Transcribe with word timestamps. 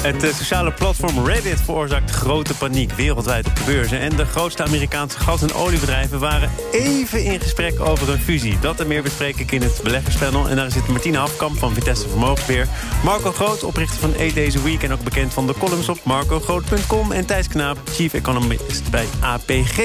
Het 0.00 0.24
eh, 0.24 0.34
sociale 0.34 0.72
platform 0.72 1.26
Reddit 1.26 1.60
veroorzaakt 1.60 2.10
grote 2.10 2.54
paniek 2.54 2.92
wereldwijd 2.92 3.46
op 3.46 3.56
de 3.56 3.62
beurzen. 3.64 4.00
En 4.00 4.16
de 4.16 4.24
grootste 4.24 4.62
Amerikaanse 4.62 5.18
gas- 5.18 5.42
en 5.42 5.54
oliebedrijven 5.54 6.18
waren 6.18 6.50
even 6.72 7.24
in 7.24 7.40
gesprek 7.40 7.80
over 7.80 8.10
een 8.10 8.20
fusie. 8.20 8.58
Dat 8.58 8.80
en 8.80 8.86
meer 8.86 9.02
bespreek 9.02 9.36
ik 9.36 9.52
in 9.52 9.62
het 9.62 9.80
beleggerspanel. 9.82 10.48
En 10.48 10.56
daar 10.56 10.70
zit 10.70 10.88
Martine 10.88 11.18
Hafkamp 11.18 11.58
van 11.58 11.74
Vitesse 11.74 12.08
Vermogensbeheer. 12.08 12.68
Marco 13.04 13.32
Groot, 13.32 13.64
oprichter 13.64 14.00
van 14.00 14.14
8 14.18 14.34
Days 14.34 14.56
a 14.56 14.62
Week 14.62 14.82
en 14.82 14.92
ook 14.92 15.04
bekend 15.04 15.34
van 15.34 15.46
de 15.46 15.54
columns 15.58 15.88
op 15.88 15.98
marcogroot.com. 16.04 17.12
En 17.12 17.26
Thijs 17.26 17.48
Knaap, 17.48 17.78
chief 17.92 18.14
economist 18.14 18.90
bij 18.90 19.06
APG. 19.20 19.78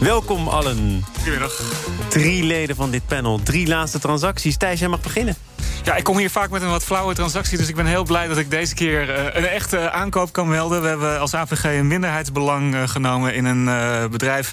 Welkom 0.00 0.48
allen. 0.48 1.04
Goedemiddag. 1.16 1.62
Drie 2.08 2.44
leden 2.44 2.76
van 2.76 2.90
dit 2.90 3.06
panel, 3.06 3.40
drie 3.42 3.66
laatste 3.66 3.98
transacties. 3.98 4.56
Thijs, 4.56 4.78
jij 4.80 4.88
mag 4.88 5.00
beginnen. 5.00 5.36
Ja, 5.84 5.96
ik 5.96 6.04
kom 6.04 6.18
hier 6.18 6.30
vaak 6.30 6.50
met 6.50 6.62
een 6.62 6.68
wat 6.68 6.84
flauwe 6.84 7.14
transactie... 7.14 7.58
dus 7.58 7.68
ik 7.68 7.74
ben 7.74 7.86
heel 7.86 8.04
blij 8.04 8.28
dat 8.28 8.38
ik 8.38 8.50
deze 8.50 8.74
keer 8.74 9.08
uh, 9.08 9.24
een 9.24 9.46
echte 9.46 9.90
aankoop 9.90 10.32
kan 10.32 10.48
melden. 10.48 10.82
We 10.82 10.88
hebben 10.88 11.20
als 11.20 11.34
APG 11.34 11.64
een 11.64 11.86
minderheidsbelang 11.86 12.74
uh, 12.74 12.88
genomen 12.88 13.34
in 13.34 13.44
een 13.44 13.66
uh, 13.66 14.06
bedrijf... 14.06 14.52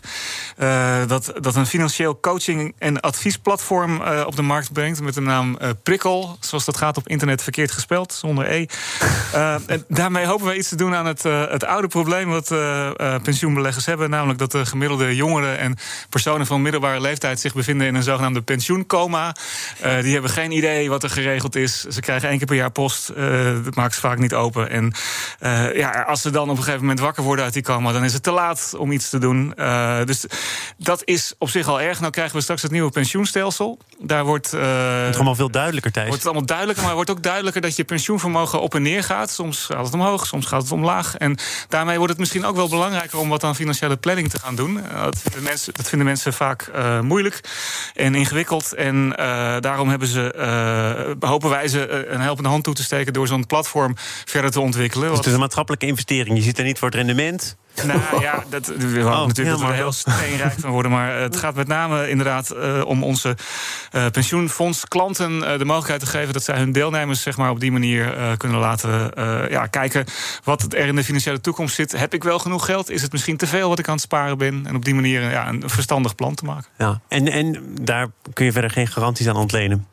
dat, 1.07 1.33
dat 1.39 1.55
een 1.55 1.65
financieel 1.65 2.19
coaching- 2.19 2.75
en 2.77 2.99
adviesplatform 2.99 4.01
op 4.25 4.35
de 4.35 4.41
markt 4.41 4.73
brengt... 4.73 5.01
met 5.01 5.13
de 5.13 5.21
naam 5.21 5.57
Prikkel, 5.83 6.37
zoals 6.39 6.65
dat 6.65 6.77
gaat 6.77 6.97
op 6.97 7.07
internet 7.07 7.43
verkeerd 7.43 7.71
gespeld, 7.71 8.13
zonder 8.13 8.51
E. 8.51 8.65
en 9.67 9.85
daarmee 9.87 10.25
hopen 10.25 10.47
we 10.47 10.57
iets 10.57 10.69
te 10.69 10.75
doen 10.75 10.95
aan 10.95 11.05
het, 11.05 11.23
het 11.23 11.63
oude 11.63 11.87
probleem... 11.87 12.29
wat 12.29 12.53
pensioenbeleggers 13.23 13.85
hebben, 13.85 14.09
namelijk 14.09 14.39
dat 14.39 14.51
de 14.51 14.65
gemiddelde 14.65 15.15
jongeren... 15.15 15.57
en 15.57 15.77
personen 16.09 16.45
van 16.45 16.61
middelbare 16.61 17.01
leeftijd 17.01 17.39
zich 17.39 17.53
bevinden 17.53 17.87
in 17.87 17.95
een 17.95 18.03
zogenaamde 18.03 18.41
pensioencoma. 18.41 19.35
die 20.01 20.13
hebben 20.13 20.31
geen 20.31 20.51
idee 20.51 20.89
wat 20.89 21.03
er 21.03 21.09
geregeld 21.21 21.55
is. 21.55 21.83
Ze 21.83 21.99
krijgen 21.99 22.29
één 22.29 22.37
keer 22.37 22.47
per 22.47 22.55
jaar 22.55 22.71
post. 22.71 23.11
Uh, 23.17 23.63
dat 23.63 23.75
maakt 23.75 23.93
ze 23.93 23.99
vaak 23.99 24.17
niet 24.17 24.33
open. 24.33 24.69
En 24.69 24.93
uh, 25.39 25.75
ja, 25.75 26.01
als 26.01 26.21
ze 26.21 26.29
dan 26.29 26.49
op 26.49 26.57
een 26.57 26.63
gegeven 26.63 26.79
moment 26.79 26.99
wakker 26.99 27.23
worden 27.23 27.45
uit 27.45 27.53
die 27.53 27.63
coma... 27.63 27.91
dan 27.91 28.03
is 28.03 28.13
het 28.13 28.23
te 28.23 28.31
laat 28.31 28.73
om 28.77 28.91
iets 28.91 29.09
te 29.09 29.17
doen. 29.17 29.53
Uh, 29.55 30.03
dus 30.05 30.25
dat 30.77 31.01
is 31.05 31.33
op 31.37 31.49
zich 31.49 31.67
al 31.67 31.81
erg. 31.81 31.99
Nou 31.99 32.11
krijgen 32.11 32.35
we 32.35 32.41
straks 32.41 32.61
het 32.61 32.71
nieuwe 32.71 32.91
pensioenstelsel. 32.91 33.79
Daar 33.99 34.23
wordt... 34.23 34.51
het 34.51 34.61
wordt 35.01 35.15
allemaal 35.15 35.35
veel 35.35 35.51
duidelijker, 35.51 35.91
Thijs. 35.91 36.07
Wordt 36.07 36.23
het 36.23 36.31
allemaal 36.31 36.47
duidelijker, 36.47 36.83
maar 36.85 36.95
het 36.95 37.05
wordt 37.05 37.17
ook 37.19 37.25
duidelijker... 37.25 37.61
dat 37.61 37.75
je 37.75 37.83
pensioenvermogen 37.83 38.61
op 38.61 38.75
en 38.75 38.81
neer 38.81 39.03
gaat. 39.03 39.29
Soms 39.29 39.65
gaat 39.65 39.85
het 39.85 39.93
omhoog, 39.93 40.25
soms 40.25 40.45
gaat 40.45 40.61
het 40.61 40.71
omlaag. 40.71 41.17
En 41.17 41.37
daarmee 41.67 41.97
wordt 41.97 42.11
het 42.11 42.19
misschien 42.19 42.45
ook 42.45 42.55
wel 42.55 42.69
belangrijker... 42.69 43.19
om 43.19 43.29
wat 43.29 43.43
aan 43.43 43.55
financiële 43.55 43.97
planning 43.97 44.29
te 44.29 44.39
gaan 44.39 44.55
doen. 44.55 44.79
dat, 45.03 45.19
vinden 45.21 45.43
mensen, 45.43 45.73
dat 45.73 45.89
vinden 45.89 46.07
mensen 46.07 46.33
vaak 46.33 46.71
moeilijk 47.01 47.39
en 47.93 48.15
ingewikkeld. 48.15 48.73
En 48.73 49.09
daarom 49.59 49.89
hebben 49.89 50.07
ze 50.07 51.10
hopen 51.19 51.49
wij 51.49 51.67
ze 51.67 52.05
een 52.07 52.21
helpende 52.21 52.49
hand 52.49 52.63
toe 52.63 52.73
te 52.73 52.83
steken 52.83 53.13
door 53.13 53.27
zo'n 53.27 53.45
platform 53.45 53.93
verder 54.25 54.51
te 54.51 54.59
ontwikkelen. 54.59 55.07
Dus 55.07 55.17
het 55.17 55.27
is 55.27 55.33
een 55.33 55.39
maatschappelijke 55.39 55.85
investering. 55.85 56.37
Je 56.37 56.43
ziet 56.43 56.57
er 56.57 56.63
niet 56.63 56.79
voor 56.79 56.87
het 56.87 56.97
rendement. 56.97 57.57
Nou 57.85 58.21
ja, 58.21 58.43
dat, 58.49 58.67
hopen 58.67 59.05
oh, 59.05 59.27
natuurlijk 59.27 59.57
dat 59.57 59.67
we 59.67 59.73
er 59.73 59.73
heel 59.73 59.91
steenrijk 59.91 60.59
van 60.59 60.69
worden. 60.69 60.91
Maar 60.91 61.15
het 61.15 61.37
gaat 61.37 61.55
met 61.55 61.67
name 61.67 62.09
inderdaad 62.09 62.53
uh, 62.55 62.85
om 62.85 63.03
onze 63.03 63.37
uh, 63.95 64.05
pensioenfonds 64.11 64.85
klanten 64.87 65.31
uh, 65.31 65.57
de 65.57 65.65
mogelijkheid 65.65 65.99
te 65.99 66.05
geven 66.05 66.33
dat 66.33 66.43
zij 66.43 66.57
hun 66.57 66.71
deelnemers 66.71 67.21
zeg 67.21 67.37
maar, 67.37 67.49
op 67.49 67.59
die 67.59 67.71
manier 67.71 68.35
kunnen 68.37 68.59
laten 68.59 69.11
ja, 69.49 69.67
kijken 69.67 70.05
wat 70.43 70.73
er 70.73 70.87
in 70.87 70.95
de 70.95 71.03
financiële 71.03 71.41
toekomst 71.41 71.75
zit. 71.75 71.91
Heb 71.91 72.13
ik 72.13 72.23
wel 72.23 72.39
genoeg 72.39 72.65
geld? 72.65 72.89
Is 72.89 73.01
het 73.01 73.11
misschien 73.11 73.37
te 73.37 73.47
veel 73.47 73.69
wat 73.69 73.79
ik 73.79 73.87
aan 73.87 73.93
het 73.93 74.03
sparen 74.03 74.37
ben? 74.37 74.63
En 74.67 74.75
op 74.75 74.85
die 74.85 74.95
manier 74.95 75.29
ja, 75.29 75.47
een 75.47 75.63
verstandig 75.65 76.15
plan 76.15 76.35
te 76.35 76.45
maken. 76.45 76.69
Ja, 76.77 77.01
en, 77.07 77.27
en 77.27 77.75
daar 77.81 78.07
kun 78.33 78.45
je 78.45 78.51
verder 78.51 78.71
geen 78.71 78.87
garanties 78.87 79.27
aan 79.27 79.35
ontlenen. 79.35 79.87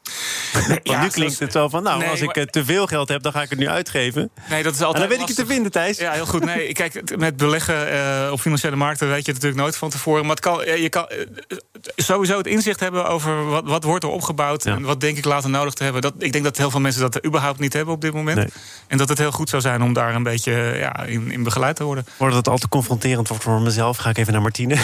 Nee, 0.68 0.80
ja, 0.82 1.02
nu 1.02 1.08
klinkt 1.08 1.38
het 1.38 1.52
zo 1.52 1.68
van, 1.68 1.82
nou, 1.82 1.98
nee, 1.98 2.08
als 2.08 2.20
ik 2.20 2.50
te 2.50 2.64
veel 2.64 2.86
geld 2.86 3.08
heb, 3.08 3.22
dan 3.22 3.32
ga 3.32 3.42
ik 3.42 3.50
het 3.50 3.58
nu 3.58 3.68
uitgeven. 3.68 4.30
Nee, 4.48 4.62
dat 4.62 4.74
is 4.74 4.80
altijd. 4.80 5.02
En 5.02 5.08
dan 5.08 5.18
weet 5.18 5.28
ik 5.28 5.36
je 5.36 5.42
te 5.42 5.52
vinden, 5.52 5.72
Thijs. 5.72 5.98
Ja, 5.98 6.12
heel 6.12 6.26
goed. 6.26 6.44
Nee, 6.44 6.72
kijk, 6.72 7.16
met 7.16 7.36
beleggen 7.36 7.67
uh, 7.68 8.32
op 8.32 8.40
financiële 8.40 8.76
markten 8.76 9.08
weet 9.08 9.26
je 9.26 9.32
het 9.32 9.42
natuurlijk 9.42 9.60
nooit 9.60 9.76
van 9.76 9.90
tevoren. 9.90 10.22
Maar 10.22 10.30
het 10.30 10.40
kan, 10.40 10.80
je 10.80 10.88
kan 10.88 11.06
uh, 11.12 11.58
sowieso 11.96 12.36
het 12.36 12.46
inzicht 12.46 12.80
hebben 12.80 13.08
over 13.08 13.44
wat, 13.44 13.64
wat 13.64 13.84
wordt 13.84 14.04
er 14.04 14.10
opgebouwd 14.10 14.64
ja. 14.64 14.74
en 14.74 14.82
wat 14.82 15.00
denk 15.00 15.16
ik 15.16 15.24
later 15.24 15.50
nodig 15.50 15.74
te 15.74 15.84
hebben. 15.84 16.02
Dat, 16.02 16.14
ik 16.18 16.32
denk 16.32 16.44
dat 16.44 16.56
heel 16.56 16.70
veel 16.70 16.80
mensen 16.80 17.00
dat 17.00 17.24
überhaupt 17.24 17.58
niet 17.58 17.72
hebben 17.72 17.94
op 17.94 18.00
dit 18.00 18.12
moment. 18.12 18.36
Nee. 18.36 18.48
En 18.86 18.98
dat 18.98 19.08
het 19.08 19.18
heel 19.18 19.32
goed 19.32 19.48
zou 19.48 19.62
zijn 19.62 19.82
om 19.82 19.92
daar 19.92 20.14
een 20.14 20.22
beetje 20.22 20.52
ja, 20.52 21.02
in, 21.02 21.30
in 21.30 21.42
begeleid 21.42 21.76
te 21.76 21.84
worden. 21.84 22.06
Wordt 22.16 22.34
het 22.34 22.48
al 22.48 22.58
te 22.58 22.68
confronterend 22.68 23.28
wordt 23.28 23.42
voor 23.42 23.60
mezelf? 23.60 23.96
Ga 23.96 24.10
ik 24.10 24.18
even 24.18 24.32
naar 24.32 24.42
Martine. 24.42 24.76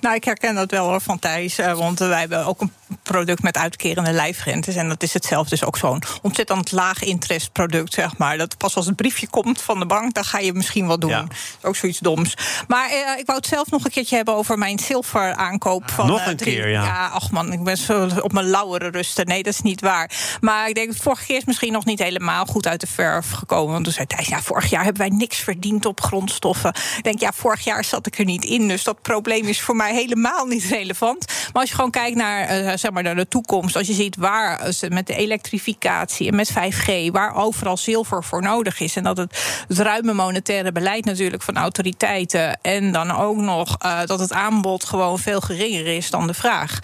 Nou, 0.00 0.14
ik 0.14 0.24
herken 0.24 0.54
dat 0.54 0.70
wel 0.70 0.86
hoor, 0.88 1.00
van 1.00 1.18
Thijs. 1.18 1.56
Want 1.56 1.98
wij 1.98 2.20
hebben 2.20 2.46
ook 2.46 2.60
een 2.60 2.72
product 3.02 3.42
met 3.42 3.56
uitkerende 3.56 4.12
lijfrentes. 4.12 4.74
En 4.74 4.88
dat 4.88 5.02
is 5.02 5.12
hetzelfde. 5.12 5.50
Dus 5.50 5.64
ook 5.64 5.76
zo'n 5.76 6.02
ontzettend 6.22 6.72
laag 6.72 7.02
interestproduct, 7.02 7.94
zeg 7.94 8.16
maar. 8.16 8.38
Dat 8.38 8.56
pas 8.56 8.76
als 8.76 8.86
het 8.86 8.96
briefje 8.96 9.28
komt 9.28 9.60
van 9.60 9.78
de 9.78 9.86
bank, 9.86 10.14
dan 10.14 10.24
ga 10.24 10.38
je 10.38 10.52
misschien 10.52 10.86
wat 10.86 11.00
doen. 11.00 11.10
Ja. 11.10 11.26
Ook 11.62 11.76
zoiets 11.76 11.98
doms. 11.98 12.34
Maar 12.68 12.90
eh, 12.90 13.18
ik 13.18 13.26
wou 13.26 13.38
het 13.38 13.46
zelf 13.46 13.70
nog 13.70 13.84
een 13.84 13.90
keertje 13.90 14.16
hebben 14.16 14.34
over 14.34 14.58
mijn 14.58 14.78
zilver 14.78 15.34
aankoop. 15.34 15.90
Van, 15.90 16.06
nog 16.06 16.26
een 16.26 16.32
uh, 16.32 16.36
drie, 16.36 16.54
keer, 16.54 16.68
ja. 16.68 16.84
Ja, 16.84 17.08
ach 17.08 17.30
man, 17.30 17.52
ik 17.52 17.64
ben 17.64 17.76
zo 17.76 18.08
op 18.20 18.32
mijn 18.32 18.46
lauwere 18.46 18.88
rusten. 18.88 19.26
Nee, 19.26 19.42
dat 19.42 19.52
is 19.52 19.60
niet 19.60 19.80
waar. 19.80 20.10
Maar 20.40 20.68
ik 20.68 20.74
denk, 20.74 20.96
vorige 20.96 21.26
keer 21.26 21.36
is 21.36 21.44
misschien 21.44 21.72
nog 21.72 21.84
niet 21.84 21.98
helemaal 21.98 22.44
goed 22.46 22.66
uit 22.66 22.80
de 22.80 22.86
verf 22.86 23.30
gekomen. 23.30 23.72
Want 23.72 23.84
toen 23.84 23.92
zei 23.92 24.06
Thijs, 24.06 24.28
ja, 24.28 24.42
vorig 24.42 24.70
jaar 24.70 24.84
hebben 24.84 25.08
wij 25.08 25.16
niks 25.16 25.38
verdiend 25.38 25.86
op 25.86 26.00
grondstoffen. 26.00 26.74
Ik 26.96 27.02
denk, 27.02 27.20
ja, 27.20 27.32
vorig 27.32 27.64
jaar 27.64 27.84
zat 27.84 28.06
ik 28.06 28.18
er 28.18 28.24
niet 28.24 28.44
in. 28.44 28.68
Dus 28.68 28.84
dat 28.84 29.02
probleem 29.02 29.37
is 29.46 29.60
voor 29.60 29.76
mij 29.76 29.94
helemaal 29.94 30.46
niet 30.46 30.64
relevant. 30.64 31.26
Maar 31.26 31.62
als 31.62 31.68
je 31.68 31.74
gewoon 31.74 31.90
kijkt 31.90 32.16
naar, 32.16 32.60
uh, 32.60 32.72
zeg 32.74 32.90
maar, 32.90 33.02
naar 33.02 33.16
de 33.16 33.28
toekomst. 33.28 33.76
Als 33.76 33.86
je 33.86 33.92
ziet 33.92 34.16
waar 34.16 34.72
ze 34.72 34.90
met 34.90 35.06
de 35.06 35.14
elektrificatie 35.14 36.28
en 36.28 36.36
met 36.36 36.52
5G, 36.52 37.10
waar 37.12 37.34
overal 37.34 37.76
zilver 37.76 38.24
voor 38.24 38.42
nodig 38.42 38.80
is. 38.80 38.96
En 38.96 39.02
dat 39.02 39.16
het, 39.16 39.64
ruime 39.68 40.12
monetaire 40.12 40.72
beleid 40.72 41.04
natuurlijk 41.04 41.42
van 41.42 41.56
autoriteiten. 41.56 42.58
En 42.62 42.92
dan 42.92 43.10
ook 43.10 43.36
nog 43.36 43.76
uh, 43.84 44.00
dat 44.04 44.20
het 44.20 44.32
aanbod 44.32 44.84
gewoon 44.84 45.18
veel 45.18 45.40
geringer 45.40 45.86
is 45.86 46.10
dan 46.10 46.26
de 46.26 46.34
vraag. 46.34 46.78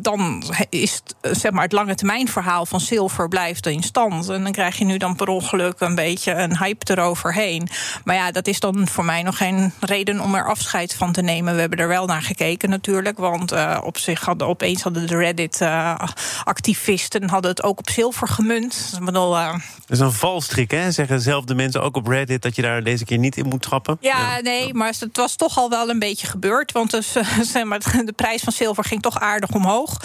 Dan 0.00 0.42
is 0.68 1.00
het, 1.20 1.38
zeg 1.38 1.52
maar, 1.52 1.62
het 1.62 1.72
lange 1.72 1.94
termijn 1.94 2.28
verhaal 2.28 2.66
van 2.66 2.80
zilver 2.80 3.28
blijft 3.28 3.66
in 3.66 3.82
stand. 3.82 4.28
En 4.28 4.42
dan 4.42 4.52
krijg 4.52 4.78
je 4.78 4.84
nu 4.84 4.96
dan 4.96 5.16
per 5.16 5.28
ongeluk 5.28 5.80
een 5.80 5.94
beetje 5.94 6.32
een 6.32 6.58
hype 6.58 6.92
eroverheen. 6.92 7.68
Maar 8.04 8.14
ja, 8.14 8.30
dat 8.30 8.46
is 8.46 8.60
dan 8.60 8.88
voor 8.88 9.04
mij 9.04 9.22
nog 9.22 9.36
geen 9.36 9.72
reden 9.80 10.20
om 10.20 10.34
er 10.34 10.46
afscheid 10.46 10.94
van 10.94 11.12
te 11.12 11.22
nemen. 11.22 11.54
We 11.54 11.60
hebben 11.68 11.78
er 11.78 11.88
wel 11.88 12.06
naar 12.06 12.22
gekeken 12.22 12.70
natuurlijk. 12.70 13.18
Want 13.18 13.52
uh, 13.52 13.78
op 13.82 13.98
zich 13.98 14.24
hadden 14.24 14.46
opeens 14.46 14.82
hadden 14.82 15.06
de 15.06 15.16
Reddit-activisten 15.16 17.28
hadden 17.28 17.50
het 17.50 17.62
ook 17.62 17.78
op 17.78 17.90
zilver 17.90 18.28
gemunt. 18.28 18.92
Ik 18.98 19.04
bedoel, 19.04 19.36
uh, 19.36 19.52
dat 19.52 19.60
is 19.88 19.98
een 19.98 20.12
valstrik, 20.12 20.70
hè? 20.70 20.90
Zeggen 20.90 21.20
zelf 21.20 21.44
de 21.44 21.54
mensen 21.54 21.82
ook 21.82 21.96
op 21.96 22.06
Reddit 22.06 22.42
dat 22.42 22.56
je 22.56 22.62
daar 22.62 22.82
deze 22.82 23.04
keer 23.04 23.18
niet 23.18 23.36
in 23.36 23.48
moet 23.48 23.62
trappen. 23.62 23.96
Ja, 24.00 24.36
ja. 24.36 24.40
nee, 24.40 24.74
maar 24.74 24.94
het 24.98 25.16
was 25.16 25.36
toch 25.36 25.58
al 25.58 25.70
wel 25.70 25.90
een 25.90 25.98
beetje 25.98 26.26
gebeurd. 26.26 26.72
Want 26.72 26.90
dus, 26.90 27.12
zeg 27.52 27.64
maar, 27.64 27.78
de 28.04 28.12
prijs 28.16 28.42
van 28.42 28.52
zilver 28.52 28.84
ging 28.84 29.02
toch 29.02 29.20
aardig 29.20 29.50
omhoog. 29.50 30.00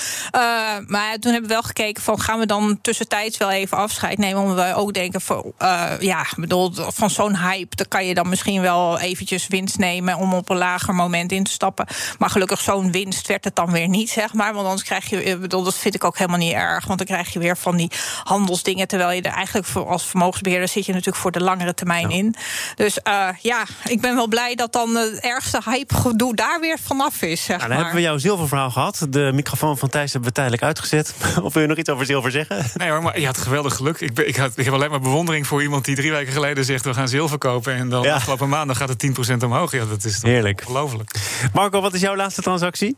maar 0.85 1.17
toen 1.19 1.31
hebben 1.31 1.50
we 1.50 1.55
wel 1.55 1.63
gekeken 1.63 2.03
van 2.03 2.19
gaan 2.19 2.39
we 2.39 2.45
dan 2.45 2.79
tussentijds 2.81 3.38
wel 3.38 3.51
even 3.51 3.77
afscheid 3.77 4.17
nemen. 4.17 4.41
Omdat 4.41 4.66
we 4.66 4.75
ook 4.75 4.94
denken 4.94 5.21
van 5.21 5.53
ja, 6.00 6.25
bedoel, 6.35 6.71
van 6.73 7.09
zo'n 7.09 7.38
hype, 7.38 7.75
dan 7.75 7.88
kan 7.88 8.06
je 8.06 8.13
dan 8.13 8.30
misschien 8.30 8.62
wel 8.62 9.00
eventjes 9.00 9.47
winst 9.47 9.77
nemen 9.77 10.18
om 10.18 10.33
op 10.33 10.50
een 10.50 10.57
lager 10.57 10.95
moment 10.95 11.31
in 11.31 11.44
te 11.44 11.50
stappen. 11.51 11.88
Maar 12.18 12.30
gelukkig 12.30 12.62
zo'n 12.62 12.92
winst 12.92 13.27
werd 13.27 13.44
het 13.44 13.56
dan 13.56 13.71
weer 13.71 13.88
niet, 13.88 14.09
zeg 14.09 14.33
maar. 14.33 14.53
Want 14.53 14.65
anders 14.65 14.83
krijg 14.83 15.09
je, 15.09 15.38
bedoel, 15.38 15.63
dat 15.63 15.75
vind 15.75 15.95
ik 15.95 16.03
ook 16.03 16.18
helemaal 16.18 16.39
niet 16.39 16.53
erg. 16.53 16.86
Want 16.86 16.98
dan 16.98 17.07
krijg 17.07 17.33
je 17.33 17.39
weer 17.39 17.57
van 17.57 17.77
die 17.77 17.92
handelsdingen. 18.24 18.88
Terwijl 18.88 19.12
je 19.12 19.21
er 19.21 19.33
eigenlijk 19.33 19.68
voor, 19.68 19.88
als 19.88 20.06
vermogensbeheerder 20.06 20.68
zit 20.68 20.86
je 20.86 20.92
natuurlijk 20.92 21.21
voor 21.21 21.31
de 21.31 21.42
langere 21.42 21.74
termijn 21.74 22.09
ja. 22.09 22.15
in. 22.15 22.36
Dus 22.75 23.00
uh, 23.07 23.27
ja, 23.42 23.65
ik 23.83 24.01
ben 24.01 24.15
wel 24.15 24.27
blij 24.27 24.56
dat 24.56 24.74
dan 24.74 24.95
het 24.95 25.19
ergste 25.19 25.62
hype-gedoe 25.65 26.36
daar 26.36 26.59
weer 26.59 26.80
vanaf 26.83 27.21
is. 27.21 27.44
Zeg 27.44 27.57
nou, 27.57 27.59
dan 27.59 27.69
maar. 27.69 27.77
hebben 27.77 27.95
we 27.95 28.01
jouw 28.01 28.18
zilververhaal 28.18 28.71
gehad. 28.71 29.06
De 29.09 29.31
microfoon 29.33 29.77
van 29.77 29.89
Thijs 29.89 30.12
hebben 30.12 30.30
we 30.30 30.36
tijdelijk 30.36 30.63
uitgezet. 30.63 31.13
of 31.44 31.53
wil 31.53 31.62
je 31.62 31.68
nog 31.68 31.77
iets 31.77 31.89
over 31.89 32.06
zilver 32.06 32.31
zeggen? 32.31 32.65
Nee 32.74 32.89
hoor, 32.89 33.01
maar 33.01 33.19
je 33.19 33.25
had 33.25 33.38
geweldig 33.38 33.75
geluk. 33.75 34.00
Ik, 34.00 34.13
ben, 34.13 34.27
ik, 34.27 34.36
had, 34.36 34.51
ik 34.56 34.65
heb 34.65 34.74
alleen 34.74 34.89
maar 34.89 35.00
bewondering 35.00 35.48
voor 35.48 35.62
iemand 35.62 35.86
die 35.86 35.95
drie 35.95 36.12
weken 36.12 36.33
geleden 36.33 36.65
zegt... 36.65 36.86
we 36.86 36.94
gaan 36.94 37.07
zilver 37.07 37.38
kopen 37.38 37.74
en 37.74 37.89
dan 37.89 38.03
ja. 38.03 38.15
afgelopen 38.15 38.50
maandag 38.50 38.77
gaat 38.77 38.89
het 38.89 39.31
10% 39.31 39.44
omhoog. 39.44 39.71
Ja, 39.71 39.86
dat 39.86 40.03
is 40.03 40.19
toch 40.19 40.30
Heerlijk. 40.30 40.62
ongelooflijk. 40.65 41.15
Marco, 41.53 41.81
wat 41.81 41.93
is 41.93 42.01
jouw 42.01 42.15
laatste 42.15 42.41
transactie? 42.41 42.95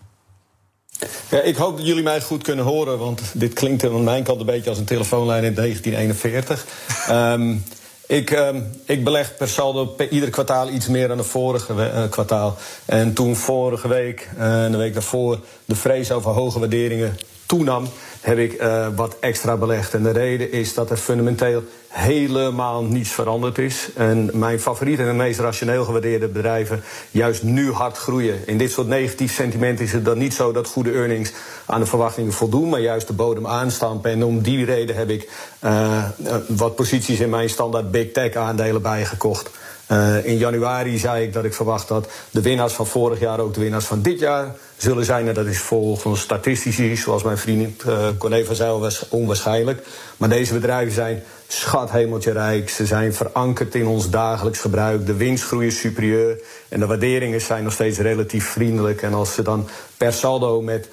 Ja, 1.30 1.42
ik 1.42 1.56
hoop 1.56 1.78
dat 1.78 1.86
jullie 1.86 2.04
mij 2.04 2.22
goed 2.22 2.44
kunnen 2.44 2.66
horen, 2.66 2.98
want 2.98 3.22
dit 3.34 3.54
klinkt 3.54 3.86
aan 3.86 4.04
mijn 4.04 4.24
kant 4.24 4.40
een 4.40 4.46
beetje 4.46 4.70
als 4.70 4.80
een 4.80 4.86
telefoonlijn 4.86 5.44
in 5.44 5.54
1941. 5.54 6.66
um, 7.10 7.64
Ik, 8.08 8.32
ehm, 8.32 8.62
ik 8.86 9.04
beleg 9.04 9.36
per 9.36 9.48
saldo 9.48 9.86
per 9.86 10.10
ieder 10.10 10.30
kwartaal 10.30 10.70
iets 10.70 10.88
meer 10.88 11.08
dan 11.08 11.18
de 11.18 11.24
vorige 11.24 11.74
uh, 11.74 12.10
kwartaal. 12.10 12.58
En 12.86 13.14
toen 13.14 13.36
vorige 13.36 13.88
week 13.88 14.30
en 14.38 14.72
de 14.72 14.78
week 14.78 14.94
daarvoor 14.94 15.40
de 15.66 15.76
vrees 15.76 16.12
over 16.12 16.32
hoge 16.32 16.60
waarderingen 16.60 17.18
toenam, 17.46 17.88
heb 18.22 18.38
ik 18.38 18.62
uh, 18.62 18.88
wat 18.96 19.16
extra 19.20 19.58
belegd. 19.58 19.94
En 19.94 20.04
de 20.04 20.12
reden 20.12 20.52
is 20.52 20.74
dat 20.74 20.90
er 20.90 20.98
fundamenteel 20.98 21.64
helemaal 21.88 22.84
niets 22.84 23.10
veranderd 23.10 23.58
is. 23.58 23.90
En 23.96 24.30
mijn 24.34 24.60
favoriete 24.60 25.04
en 25.04 25.16
meest 25.16 25.40
rationeel 25.40 25.84
gewaardeerde 25.84 26.28
bedrijven 26.28 26.84
juist 27.12 27.44
nu 27.44 27.72
hard 27.72 27.98
groeien. 27.98 28.48
In 28.48 28.58
dit 28.58 28.72
soort 28.72 28.88
negatief 28.88 29.34
sentiment 29.34 29.80
is 29.80 29.92
het 29.92 30.06
dan 30.06 30.18
niet 30.18 30.34
zo 30.34 30.52
dat 30.52 30.68
goede 30.68 30.92
earnings 30.92 31.32
aan 31.66 31.80
de 31.80 31.86
verwachtingen 31.86 32.34
voldoen, 32.34 32.70
maar 32.70 32.80
juist 32.80 33.08
de 33.08 33.14
bodem 33.14 33.48
aanstampen. 33.48 34.12
En 34.12 34.24
om 34.24 34.42
die 34.42 34.66
reden 34.66 34.96
heb 34.96 35.10
ik 35.10 35.30
uh, 35.64 36.04
wat 36.48 36.76
posities 36.76 37.20
in 37.20 37.30
mijn 37.30 37.50
standaard 37.50 37.92
big 37.92 38.12
tech 38.12 38.36
aandelen 38.36 38.82
bijgekocht. 38.82 39.50
Uh, 39.92 40.26
in 40.26 40.38
januari 40.38 40.98
zei 40.98 41.24
ik 41.24 41.34
dat 41.34 41.44
ik 41.44 41.54
verwacht 41.54 41.88
dat 41.88 42.10
de 42.32 42.42
winnaars 42.42 42.74
van 42.74 42.88
vorig 42.88 43.20
jaar 43.20 43.40
ook 43.40 43.54
de 43.54 43.60
winnaars 43.60 43.86
van 43.86 44.02
dit 44.02 44.20
jaar 44.20 44.56
zullen 44.78 45.06
zijn. 45.06 45.28
En 45.28 45.34
dat 45.34 45.46
is 45.46 45.60
volgens 45.60 46.22
statistici, 46.22 46.96
zoals 46.96 47.24
mijn 47.24 47.38
vriend 47.38 47.84
uh, 47.88 48.08
Corné 48.18 48.46
van 48.46 48.92
onwaarschijnlijk. 49.10 49.86
Maar 50.18 50.30
deze 50.30 50.54
bedrijven 50.54 50.94
zijn 50.94 51.24
schathemeltje 51.48 52.32
rijk. 52.32 52.70
Ze 52.70 52.86
zijn 52.86 53.14
verankerd 53.14 53.76
in 53.76 53.88
ons 53.88 54.10
dagelijks 54.10 54.60
gebruik. 54.60 55.06
De 55.06 55.16
winstgroei 55.16 55.68
is 55.68 55.80
superieur. 55.80 56.42
En 56.70 56.80
de 56.80 56.86
waarderingen 56.86 57.42
zijn 57.42 57.64
nog 57.64 57.74
steeds 57.74 57.98
relatief 57.98 58.46
vriendelijk. 58.46 59.02
En 59.02 59.14
als 59.14 59.34
ze 59.34 59.42
dan 59.42 59.68
per 59.98 60.14
saldo 60.14 60.62
met 60.62 60.88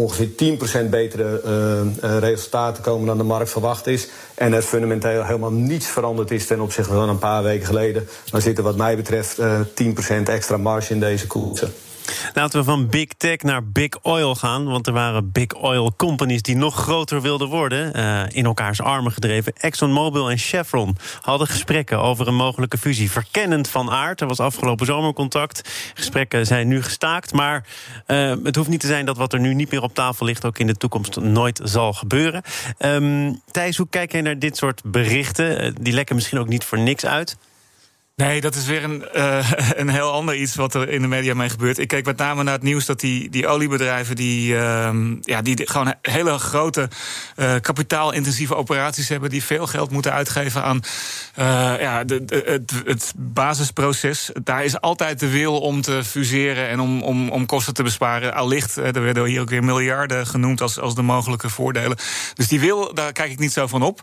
ongeveer 0.00 0.28
10% 0.86 0.90
betere 0.90 1.42
uh, 1.44 2.10
uh, 2.10 2.18
resultaten 2.18 2.82
komen 2.82 3.06
dan 3.06 3.16
de 3.16 3.24
markt 3.24 3.50
verwacht 3.50 3.86
is. 3.86 4.08
En 4.34 4.52
er 4.52 4.62
fundamenteel 4.62 5.24
helemaal 5.24 5.52
niets 5.52 5.86
veranderd 5.86 6.30
is 6.30 6.46
ten 6.46 6.60
opzichte 6.60 6.92
van 6.92 7.08
een 7.08 7.18
paar 7.18 7.42
weken 7.42 7.66
geleden. 7.66 8.08
Dan 8.30 8.40
zit 8.40 8.58
er 8.58 8.64
wat 8.64 8.76
mij 8.76 8.96
betreft 8.96 9.38
uh, 9.38 9.60
10% 9.60 10.22
extra 10.24 10.56
marge 10.56 10.92
in 10.92 11.00
deze 11.00 11.26
koersen. 11.26 11.72
Laten 12.34 12.58
we 12.58 12.64
van 12.64 12.88
big 12.88 13.08
tech 13.16 13.42
naar 13.42 13.64
big 13.64 14.02
oil 14.02 14.34
gaan. 14.34 14.64
Want 14.64 14.86
er 14.86 14.92
waren 14.92 15.32
big 15.32 15.54
oil 15.54 15.94
companies 15.96 16.42
die 16.42 16.56
nog 16.56 16.74
groter 16.74 17.20
wilden 17.20 17.48
worden. 17.48 17.96
Uh, 17.96 18.22
in 18.28 18.44
elkaars 18.44 18.80
armen 18.80 19.12
gedreven. 19.12 19.52
ExxonMobil 19.56 20.30
en 20.30 20.38
Chevron 20.38 20.96
hadden 21.20 21.46
gesprekken 21.46 22.00
over 22.00 22.28
een 22.28 22.34
mogelijke 22.34 22.78
fusie. 22.78 23.10
Verkennend 23.10 23.68
van 23.68 23.90
aard. 23.90 24.20
Er 24.20 24.26
was 24.26 24.40
afgelopen 24.40 24.86
zomer 24.86 25.12
contact. 25.12 25.70
Gesprekken 25.94 26.46
zijn 26.46 26.68
nu 26.68 26.82
gestaakt. 26.82 27.32
Maar 27.32 27.66
uh, 28.06 28.34
het 28.42 28.56
hoeft 28.56 28.68
niet 28.68 28.80
te 28.80 28.86
zijn 28.86 29.06
dat 29.06 29.16
wat 29.16 29.32
er 29.32 29.40
nu 29.40 29.54
niet 29.54 29.70
meer 29.70 29.82
op 29.82 29.94
tafel 29.94 30.26
ligt... 30.26 30.44
ook 30.44 30.58
in 30.58 30.66
de 30.66 30.76
toekomst 30.76 31.20
nooit 31.20 31.60
zal 31.64 31.92
gebeuren. 31.92 32.42
Um, 32.78 33.40
Thijs, 33.50 33.76
hoe 33.76 33.88
kijk 33.90 34.12
jij 34.12 34.20
naar 34.20 34.38
dit 34.38 34.56
soort 34.56 34.82
berichten? 34.84 35.64
Uh, 35.64 35.72
die 35.80 35.92
lekken 35.92 36.14
misschien 36.14 36.38
ook 36.38 36.48
niet 36.48 36.64
voor 36.64 36.78
niks 36.78 37.06
uit. 37.06 37.36
Nee, 38.16 38.40
dat 38.40 38.54
is 38.54 38.66
weer 38.66 38.84
een, 38.84 39.04
uh, 39.16 39.50
een 39.82 39.88
heel 39.88 40.12
ander 40.12 40.36
iets 40.36 40.54
wat 40.54 40.74
er 40.74 40.88
in 40.88 41.02
de 41.02 41.08
media 41.08 41.34
mee 41.34 41.48
gebeurt. 41.48 41.78
Ik 41.78 41.88
kijk 41.88 42.04
met 42.04 42.16
name 42.16 42.42
naar 42.42 42.54
het 42.54 42.62
nieuws 42.62 42.86
dat 42.86 43.00
die, 43.00 43.30
die 43.30 43.46
oliebedrijven... 43.46 44.16
die, 44.16 44.54
uh, 44.54 44.90
ja, 45.20 45.42
die 45.42 45.68
gewoon 45.68 45.94
hele 46.02 46.38
grote 46.38 46.88
uh, 47.36 47.54
kapitaalintensieve 47.60 48.54
operaties 48.54 49.08
hebben... 49.08 49.30
die 49.30 49.44
veel 49.44 49.66
geld 49.66 49.90
moeten 49.90 50.12
uitgeven 50.12 50.62
aan 50.62 50.80
ja, 51.80 52.04
de, 52.04 52.82
het 52.84 53.12
basisproces. 53.16 54.30
Daar 54.42 54.64
is 54.64 54.80
altijd 54.80 55.20
de 55.20 55.30
wil 55.30 55.60
om 55.60 55.80
te 55.80 56.04
fuseren 56.04 56.68
en 56.68 56.80
om, 56.80 57.02
om, 57.02 57.28
om 57.28 57.46
kosten 57.46 57.74
te 57.74 57.82
besparen. 57.82 58.34
Allicht, 58.34 58.76
er 58.76 59.02
werden 59.02 59.24
hier 59.24 59.40
ook 59.40 59.50
weer 59.50 59.64
miljarden 59.64 60.26
genoemd 60.26 60.60
als, 60.60 60.80
als 60.80 60.94
de 60.94 61.02
mogelijke 61.02 61.48
voordelen. 61.48 61.96
Dus 62.34 62.48
die 62.48 62.60
wil, 62.60 62.94
daar 62.94 63.12
kijk 63.12 63.30
ik 63.30 63.38
niet 63.38 63.52
zo 63.52 63.66
van 63.66 63.82
op. 63.82 64.00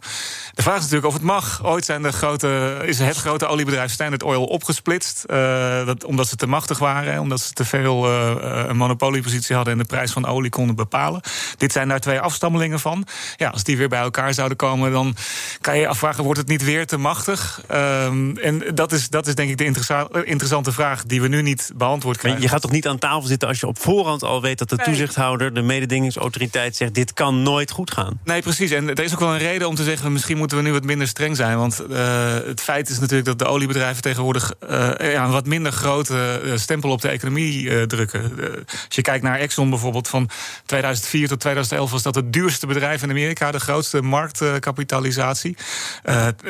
De 0.54 0.62
vraag 0.62 0.76
is 0.76 0.82
natuurlijk 0.82 1.08
of 1.08 1.14
het 1.14 1.24
mag. 1.24 1.66
Ooit 1.66 1.86
zijn 1.86 2.02
de 2.02 2.12
grote, 2.12 2.82
is 2.86 3.00
het 3.00 3.18
grote 3.18 3.46
oliebedrijf 3.46 3.92
Standard 4.04 4.24
Oil 4.24 4.46
opgesplitst. 4.46 5.24
Uh, 5.28 5.86
dat, 5.86 6.04
omdat 6.04 6.28
ze 6.28 6.36
te 6.36 6.48
machtig 6.48 6.80
waren. 6.80 7.20
Omdat 7.20 7.42
ze 7.42 7.54
te 7.54 7.66
veel 7.66 8.10
uh, 8.10 8.64
een 8.68 8.78
monopoliepositie 8.78 9.56
hadden 9.56 9.74
en 9.74 9.80
de 9.80 9.86
prijs 9.86 10.12
van 10.12 10.26
olie 10.26 10.50
konden 10.50 10.76
bepalen. 10.76 11.22
Dit 11.58 11.72
zijn 11.72 11.88
daar 11.88 12.00
twee 12.00 12.20
afstammelingen 12.20 12.80
van. 12.80 13.08
Ja, 13.36 13.50
als 13.50 13.64
die 13.64 13.78
weer 13.78 13.90
bij 13.90 14.00
elkaar 14.00 14.34
zouden 14.34 14.58
komen, 14.58 14.92
dan 14.92 15.16
kan 15.62 15.76
je 15.76 15.82
je 15.82 15.88
afvragen: 15.88 16.24
wordt 16.24 16.40
het 16.40 16.48
niet 16.48 16.64
weer 16.64 16.88
te 16.88 16.98
machtig? 16.98 17.62
Um, 17.72 18.38
en 18.38 18.64
dat 18.74 18.92
is, 18.92 19.10
dat 19.10 19.28
is 19.28 19.36
denk 19.36 19.50
ik 19.50 19.58
de 19.58 19.66
interessa 19.66 20.08
interessante 20.24 20.72
vraag 20.72 21.04
die 21.04 21.22
we 21.22 21.28
nu 21.28 21.42
niet 21.42 21.72
beantwoord 21.76 22.18
krijgen. 22.18 22.42
Je 22.42 22.48
gaat 22.48 22.62
toch 22.62 22.72
niet 22.72 22.88
aan 22.88 23.00
tafel 23.00 23.28
zitten 23.28 23.48
als 23.48 23.60
je 23.60 23.68
op 23.68 23.80
voorhand 23.80 24.24
al 24.24 24.42
weet 24.42 24.58
dat 24.58 24.70
de 24.70 24.78
toezichthouder, 24.78 25.54
de 25.54 25.62
mededingingsautoriteit, 25.62 26.76
zegt: 26.76 26.94
dit 26.94 27.14
kan 27.14 27.44
nooit 27.44 27.72
goed 27.72 27.92
gaan? 27.92 28.20
Nee, 28.24 28.42
precies. 28.42 28.72
En 28.72 28.90
er 28.90 29.04
is 29.04 29.14
ook 29.14 29.20
wel 29.20 29.34
een 29.34 29.38
reden 29.38 29.68
om 29.68 29.76
te 29.76 29.84
zeggen: 29.84 30.12
misschien 30.12 30.38
moeten 30.38 30.58
we 30.58 30.64
nu 30.64 30.72
wat 30.72 30.84
minder 30.84 31.08
streng 31.08 31.36
zijn. 31.36 31.58
Want 31.58 31.82
uh, 31.90 31.98
het 32.46 32.62
feit 32.62 32.90
is 32.90 33.00
natuurlijk 33.00 33.26
dat 33.26 33.40
de 33.40 33.46
oliebedrijven 33.46 33.93
tegenwoordig 34.02 34.54
uh, 34.70 34.92
ja, 35.00 35.24
een 35.24 35.32
wat 35.32 35.46
minder 35.46 35.72
grote 35.72 36.52
stempel 36.56 36.90
op 36.90 37.02
de 37.02 37.08
economie 37.08 37.64
uh, 37.64 37.82
drukken. 37.82 38.32
Uh, 38.38 38.46
als 38.68 38.96
je 38.96 39.02
kijkt 39.02 39.24
naar 39.24 39.40
Exxon 39.40 39.70
bijvoorbeeld, 39.70 40.08
van 40.08 40.30
2004 40.66 41.28
tot 41.28 41.40
2011 41.40 41.92
was 41.92 42.02
dat 42.04 42.16
het 42.16 42.34
duurste 42.34 42.68
bedrijf 42.68 43.04
in 43.04 43.10
Amerika, 43.10 43.52
de 43.52 43.60
grootste 43.60 44.02
marktkapitalisatie. 44.02 45.58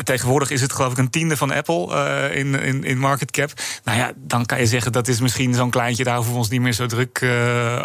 tegenwoordig 0.04 0.50
is 0.50 0.62
het 0.62 0.74
geloof 0.74 0.92
ik 0.92 0.98
een 0.98 1.10
tiende 1.10 1.38
van 1.38 1.52
Apple 1.52 2.32
in, 2.34 2.56
in, 2.60 2.84
in 2.84 2.98
market 2.98 3.32
cap. 3.32 3.52
Nou 3.84 3.98
ja, 3.98 4.12
dan 4.16 4.46
kan 4.46 4.60
je 4.60 4.68
zeggen 4.68 4.92
dat 4.92 5.08
is 5.08 5.20
misschien 5.20 5.54
zo'n 5.54 5.70
kleintje, 5.70 6.04
daar 6.04 6.16
hoeven 6.16 6.34
we 6.34 6.40
ons 6.40 6.50
niet 6.50 6.62
meer 6.62 6.74
zo 6.74 6.86
druk 6.86 7.26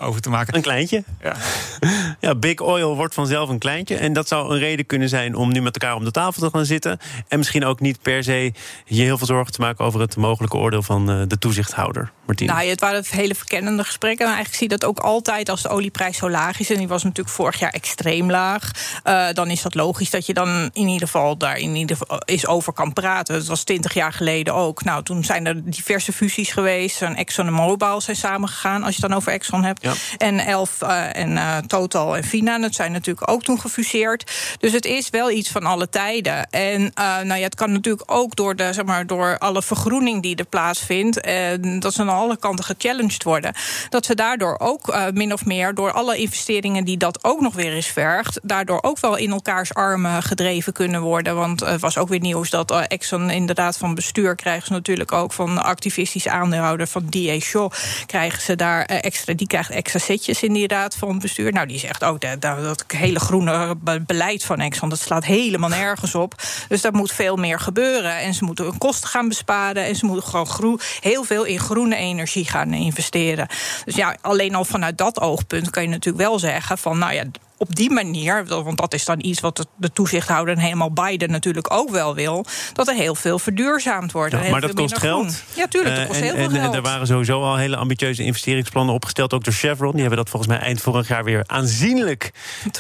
over 0.00 0.20
te 0.20 0.30
maken. 0.30 0.54
Een 0.54 0.62
kleintje? 0.62 1.04
Ja. 1.22 1.36
ja, 2.28 2.34
Big 2.34 2.60
Oil 2.60 2.96
wordt 2.96 3.14
vanzelf 3.14 3.48
een 3.48 3.58
kleintje. 3.58 3.96
En 3.96 4.12
dat 4.12 4.28
zou 4.28 4.52
een 4.52 4.58
reden 4.58 4.86
kunnen 4.86 5.08
zijn 5.08 5.34
om 5.34 5.52
nu 5.52 5.62
met 5.62 5.80
elkaar 5.80 5.96
om 5.96 6.04
de 6.04 6.10
tafel 6.10 6.42
te 6.42 6.56
gaan 6.56 6.66
zitten. 6.66 6.98
En 7.28 7.38
misschien 7.38 7.64
ook 7.64 7.80
niet 7.80 8.02
per 8.02 8.24
se 8.24 8.52
je 8.84 9.02
heel 9.02 9.18
veel 9.18 9.26
zorgen 9.26 9.52
te 9.52 9.60
maken 9.60 9.84
over 9.84 10.00
het 10.00 10.16
mogelijke 10.16 10.56
oordeel 10.56 10.82
van 10.82 11.10
uh, 11.10 11.22
de 11.26 11.38
toezichthouder. 11.38 12.12
Martine. 12.26 12.52
Nou, 12.52 12.68
het 12.68 12.80
waren 12.80 13.04
hele 13.08 13.34
verkennende 13.34 13.84
gesprekken. 13.84 14.26
En 14.26 14.32
eigenlijk 14.32 14.58
zie 14.58 14.70
je 14.70 14.78
dat 14.78 14.88
ook 14.88 14.98
altijd 14.98 15.48
als 15.48 15.62
de 15.62 15.68
olieprijs 15.68 16.16
zo 16.16 16.30
laag 16.30 16.60
is. 16.60 16.70
En 16.70 16.78
die 16.78 16.88
was 16.88 17.02
natuurlijk 17.02 17.36
vorig 17.36 17.58
jaar 17.58 17.70
extreem 17.70 18.30
laag. 18.30 18.70
Uh, 19.04 19.26
dan 19.32 19.50
is 19.50 19.62
dat 19.62 19.74
logisch 19.74 20.10
dat 20.10 20.26
je 20.26 20.34
dan 20.34 20.70
in 20.72 20.88
ieder 20.88 21.08
geval 21.08 21.36
daar 21.36 21.56
in 21.56 21.74
ieder 21.74 21.96
geval 21.96 22.22
eens 22.24 22.46
over 22.46 22.72
kan 22.72 22.92
praten. 22.92 23.34
Dat 23.34 23.46
was 23.46 23.62
twintig 23.62 23.94
jaar 23.94 24.12
geleden 24.12 24.54
ook. 24.54 24.84
Nou, 24.84 25.02
toen 25.02 25.24
zijn 25.24 25.46
er 25.46 25.70
diverse 25.70 26.12
fusies 26.12 26.50
geweest. 26.50 27.02
En 27.02 27.14
Exxon 27.14 27.46
en 27.46 27.52
Mobil 27.52 28.00
zijn 28.00 28.16
samengegaan, 28.16 28.82
als 28.82 28.94
je 28.94 29.00
het 29.00 29.10
dan 29.10 29.18
over 29.18 29.32
Exxon 29.32 29.64
hebt. 29.64 29.82
Ja. 29.82 29.92
En 30.16 30.38
Elf 30.38 30.82
uh, 30.82 31.16
en 31.16 31.30
uh, 31.30 31.56
Total 31.56 32.16
en 32.32 32.60
dat 32.60 32.74
zijn 32.74 32.92
natuurlijk 32.92 33.30
ook 33.30 33.42
toen 33.42 33.60
gefuseerd. 33.60 34.30
Dus 34.58 34.72
het 34.72 34.84
is 34.84 35.10
wel 35.10 35.30
iets 35.30 35.50
van 35.50 35.64
alle 35.64 35.88
tijden. 35.88 36.50
En 36.50 36.92
nou 36.94 37.34
ja, 37.34 37.44
het 37.44 37.54
kan 37.54 37.72
natuurlijk 37.72 38.12
ook 38.12 38.36
door, 38.36 38.56
de, 38.56 38.72
zeg 38.72 38.84
maar, 38.84 39.06
door 39.06 39.38
alle 39.38 39.62
vergroening 39.62 40.22
die 40.22 40.36
er 40.36 40.44
plaatsvindt. 40.44 41.20
En 41.20 41.80
dat 41.80 41.94
ze 41.94 42.00
aan 42.00 42.08
alle 42.08 42.36
kanten 42.36 42.64
gechallenged 42.64 43.22
worden. 43.22 43.52
Dat 43.88 44.06
ze 44.06 44.14
daardoor 44.14 44.58
ook 44.58 44.88
uh, 44.88 45.04
min 45.12 45.32
of 45.32 45.44
meer 45.44 45.74
door 45.74 45.92
alle 45.92 46.16
investeringen 46.16 46.84
die 46.84 46.96
dat 46.96 47.24
ook 47.24 47.40
nog 47.40 47.54
weer 47.54 47.72
eens 47.72 47.86
vergt. 47.86 48.40
daardoor 48.42 48.82
ook 48.82 48.98
wel 49.00 49.16
in 49.16 49.30
elkaars 49.30 49.74
armen 49.74 50.22
gedreven 50.22 50.72
kunnen 50.72 51.00
worden. 51.00 51.34
Want 51.34 51.60
het 51.60 51.80
was 51.80 51.98
ook 51.98 52.08
weer 52.08 52.20
nieuws 52.20 52.50
dat 52.50 52.70
uh, 52.70 52.82
Exxon 52.88 53.30
inderdaad 53.30 53.78
van 53.78 53.94
bestuur 53.94 54.34
krijgen 54.34 54.66
ze 54.66 54.72
natuurlijk 54.72 55.12
ook 55.12 55.32
van 55.32 55.62
activistische 55.62 56.30
aandeelhouder 56.30 56.86
van 56.86 57.06
DA 57.08 57.38
Shaw. 57.38 57.70
krijgen 58.06 58.42
ze 58.42 58.56
daar 58.56 58.84
extra. 58.84 59.34
Die 59.34 59.46
krijgt 59.46 59.70
extra 59.70 59.98
setjes 59.98 60.42
in 60.42 60.52
die 60.52 60.68
raad 60.68 60.96
van 60.96 61.18
bestuur. 61.18 61.52
Nou, 61.52 61.66
die 61.66 61.78
zegt 61.78 62.04
ook 62.08 62.20
dat, 62.20 62.40
dat 62.40 62.84
hele 62.86 63.18
groene 63.18 63.76
beleid 64.06 64.44
van 64.44 64.60
Exxon. 64.60 64.88
dat 64.88 65.00
slaat 65.00 65.24
helemaal 65.24 65.68
nergens 65.68 66.14
op. 66.14 66.34
Dus 66.68 66.80
daar 66.80 66.94
moet 66.94 67.12
veel 67.12 67.36
meer 67.36 67.60
gebeuren. 67.60 68.18
En 68.18 68.34
ze 68.34 68.44
moeten 68.44 68.64
hun 68.64 68.78
kosten 68.78 69.08
gaan 69.08 69.28
besparen. 69.28 69.84
En 69.84 69.96
ze 69.96 70.06
moeten 70.06 70.28
gewoon 70.28 70.80
heel 71.00 71.24
veel 71.24 71.44
in 71.44 71.58
groene 71.58 71.96
energie 71.96 72.44
gaan 72.44 72.72
investeren. 72.72 73.48
Dus 73.84 73.94
ja, 73.94 74.16
alleen 74.20 74.54
al 74.54 74.64
vanuit 74.64 74.98
dat 74.98 75.20
oogpunt 75.20 75.70
kan 75.70 75.82
je 75.82 75.88
natuurlijk 75.88 76.24
wel 76.24 76.38
zeggen 76.38 76.78
van 76.78 76.98
nou 76.98 77.12
ja, 77.12 77.24
op 77.58 77.74
die 77.76 77.90
manier, 77.90 78.46
want 78.46 78.76
dat 78.76 78.94
is 78.94 79.04
dan 79.04 79.18
iets 79.24 79.40
wat 79.40 79.66
de 79.76 79.92
toezichthouder 79.92 80.54
en 80.54 80.60
helemaal 80.60 80.92
Biden 80.92 81.30
natuurlijk 81.30 81.72
ook 81.72 81.90
wel 81.90 82.14
wil, 82.14 82.44
dat 82.72 82.88
er 82.88 82.94
heel 82.94 83.14
veel 83.14 83.38
verduurzaamd 83.38 84.12
wordt. 84.12 84.32
Ja, 84.32 84.50
maar 84.50 84.60
dat 84.60 84.74
kost 84.74 84.98
geld. 84.98 85.42
Ja, 85.54 85.66
tuurlijk, 85.66 85.96
dat 85.96 86.06
kost 86.06 86.20
uh, 86.20 86.24
heel 86.24 86.34
en, 86.34 86.50
veel 86.50 86.60
geld. 86.60 86.72
En 86.72 86.76
er 86.76 86.82
waren 86.82 87.06
sowieso 87.06 87.42
al 87.42 87.56
hele 87.56 87.76
ambitieuze 87.76 88.24
investeringsplannen 88.24 88.94
opgesteld, 88.94 89.32
ook 89.32 89.44
door 89.44 89.52
Chevron. 89.52 89.90
Die 89.90 90.00
hebben 90.00 90.18
dat 90.18 90.28
volgens 90.28 90.52
mij 90.52 90.60
eind 90.60 90.80
vorig 90.80 91.08
jaar 91.08 91.24
weer 91.24 91.44
aanzienlijk 91.46 92.30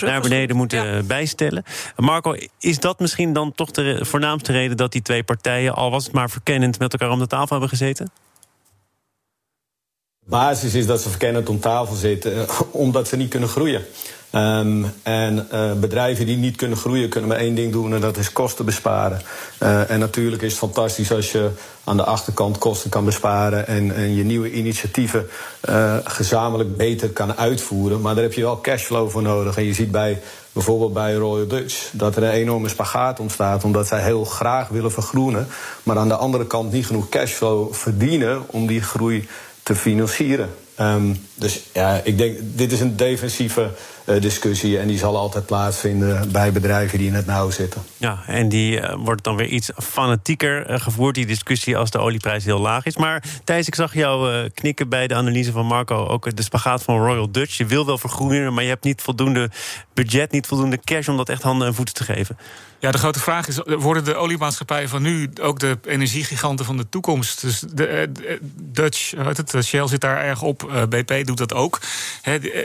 naar 0.00 0.20
beneden 0.20 0.56
moeten 0.56 0.94
ja. 0.94 1.02
bijstellen. 1.02 1.64
Marco, 1.96 2.36
is 2.58 2.78
dat 2.78 3.00
misschien 3.00 3.32
dan 3.32 3.52
toch 3.52 3.70
de 3.70 4.04
voornaamste 4.04 4.52
reden 4.52 4.76
dat 4.76 4.92
die 4.92 5.02
twee 5.02 5.22
partijen, 5.22 5.74
al 5.74 5.90
was 5.90 6.04
het 6.04 6.12
maar 6.12 6.30
verkennend, 6.30 6.78
met 6.78 6.92
elkaar 6.92 7.10
om 7.10 7.18
de 7.18 7.26
tafel 7.26 7.50
hebben 7.50 7.68
gezeten? 7.68 8.10
Basis 10.28 10.74
is 10.74 10.86
dat 10.86 11.00
ze 11.00 11.08
verkennend 11.08 11.48
om 11.48 11.60
tafel 11.60 11.94
zitten, 11.94 12.46
omdat 12.70 13.08
ze 13.08 13.16
niet 13.16 13.30
kunnen 13.30 13.48
groeien. 13.48 13.84
Um, 14.32 14.92
en 15.02 15.48
uh, 15.52 15.72
bedrijven 15.72 16.26
die 16.26 16.36
niet 16.36 16.56
kunnen 16.56 16.78
groeien, 16.78 17.08
kunnen 17.08 17.28
maar 17.28 17.38
één 17.38 17.54
ding 17.54 17.72
doen 17.72 17.94
en 17.94 18.00
dat 18.00 18.16
is 18.16 18.32
kosten 18.32 18.64
besparen. 18.64 19.20
Uh, 19.62 19.90
en 19.90 19.98
natuurlijk 19.98 20.42
is 20.42 20.50
het 20.50 20.58
fantastisch 20.58 21.12
als 21.12 21.32
je 21.32 21.50
aan 21.84 21.96
de 21.96 22.04
achterkant 22.04 22.58
kosten 22.58 22.90
kan 22.90 23.04
besparen 23.04 23.66
en, 23.66 23.94
en 23.94 24.14
je 24.14 24.24
nieuwe 24.24 24.52
initiatieven 24.52 25.26
gezamenlijk 26.04 26.76
beter 26.76 27.08
kan 27.08 27.36
uitvoeren. 27.36 28.00
Maar 28.00 28.14
daar 28.14 28.22
heb 28.22 28.32
je 28.32 28.42
wel 28.42 28.60
cashflow 28.60 29.10
voor 29.10 29.22
nodig. 29.22 29.56
En 29.56 29.64
je 29.64 29.74
ziet 29.74 29.90
bij 29.90 30.20
bijvoorbeeld 30.52 30.92
bij 30.92 31.14
Royal 31.14 31.46
Dutch 31.46 31.90
dat 31.92 32.16
er 32.16 32.22
een 32.22 32.30
enorme 32.30 32.68
spagaat 32.68 33.20
ontstaat 33.20 33.64
omdat 33.64 33.86
zij 33.86 34.02
heel 34.02 34.24
graag 34.24 34.68
willen 34.68 34.92
vergroenen, 34.92 35.46
maar 35.82 35.98
aan 35.98 36.08
de 36.08 36.16
andere 36.16 36.46
kant 36.46 36.72
niet 36.72 36.86
genoeg 36.86 37.08
cashflow 37.08 37.74
verdienen 37.74 38.42
om 38.46 38.66
die 38.66 38.82
groei 38.82 39.28
te 39.68 39.74
financieren. 39.74 40.48
Um, 40.80 41.26
dus 41.34 41.60
ja, 41.72 42.00
ik 42.04 42.18
denk, 42.18 42.38
dit 42.40 42.72
is 42.72 42.80
een 42.80 42.96
defensieve 42.96 43.70
discussie. 44.20 44.78
En 44.78 44.88
die 44.88 44.98
zal 44.98 45.16
altijd 45.16 45.46
plaatsvinden 45.46 46.32
bij 46.32 46.52
bedrijven 46.52 46.98
die 46.98 47.06
in 47.06 47.14
het 47.14 47.26
nauw 47.26 47.50
zitten. 47.50 47.82
Ja, 47.96 48.18
en 48.26 48.48
die 48.48 48.80
uh, 48.80 48.94
wordt 48.98 49.24
dan 49.24 49.36
weer 49.36 49.46
iets 49.46 49.70
fanatieker 49.76 50.70
uh, 50.70 50.80
gevoerd, 50.80 51.14
die 51.14 51.26
discussie, 51.26 51.76
als 51.76 51.90
de 51.90 51.98
olieprijs 51.98 52.44
heel 52.44 52.60
laag 52.60 52.84
is. 52.84 52.96
Maar 52.96 53.22
Thijs, 53.44 53.66
ik 53.66 53.74
zag 53.74 53.94
jou 53.94 54.48
knikken 54.48 54.88
bij 54.88 55.06
de 55.06 55.14
analyse 55.14 55.52
van 55.52 55.66
Marco. 55.66 56.06
Ook 56.06 56.36
de 56.36 56.42
spagaat 56.42 56.82
van 56.82 56.98
Royal 56.98 57.30
Dutch. 57.30 57.56
Je 57.56 57.66
wil 57.66 57.86
wel 57.86 57.98
vergroenen, 57.98 58.54
maar 58.54 58.62
je 58.62 58.68
hebt 58.68 58.84
niet 58.84 59.02
voldoende 59.02 59.50
budget, 59.94 60.32
niet 60.32 60.46
voldoende 60.46 60.78
cash 60.84 61.08
om 61.08 61.16
dat 61.16 61.28
echt 61.28 61.42
handen 61.42 61.66
en 61.66 61.74
voeten 61.74 61.94
te 61.94 62.04
geven. 62.04 62.38
Ja, 62.80 62.90
de 62.90 62.98
grote 62.98 63.20
vraag 63.20 63.48
is: 63.48 63.58
worden 63.64 64.04
de 64.04 64.14
oliemaatschappijen 64.14 64.88
van 64.88 65.02
nu 65.02 65.30
ook 65.40 65.58
de 65.58 65.78
energiegiganten 65.84 66.64
van 66.64 66.76
de 66.76 66.88
toekomst? 66.88 67.40
Dus 67.40 67.60
de, 67.60 68.08
de 68.12 68.38
Dutch, 68.54 69.10
het, 69.16 69.54
Shell 69.64 69.86
zit 69.86 70.00
daar 70.00 70.24
erg 70.24 70.42
op, 70.42 70.86
BP 70.88 71.26
doet 71.26 71.38
dat 71.38 71.54
ook. 71.54 71.80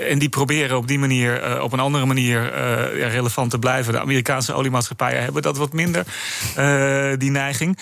en 0.08 0.20
die 0.20 0.30
proberen 0.30 0.78
op 0.78 0.88
die 0.88 1.00
manier, 1.00 1.33
uh, 1.42 1.64
op 1.64 1.74
een 1.74 1.80
andere 1.80 2.06
manier, 2.06 2.54
uh, 2.98 3.12
relevant 3.12 3.52
te 3.52 3.60
blijven. 3.60 3.94
De 3.94 4.00
Amerikaanse 4.00 4.54
oliemaatschappijen 4.54 5.24
hebben 5.24 5.42
dat 5.42 5.58
wat 5.58 5.74
minder, 5.74 6.06
uh, 6.58 7.12
die 7.18 7.32
neiging. 7.32 7.80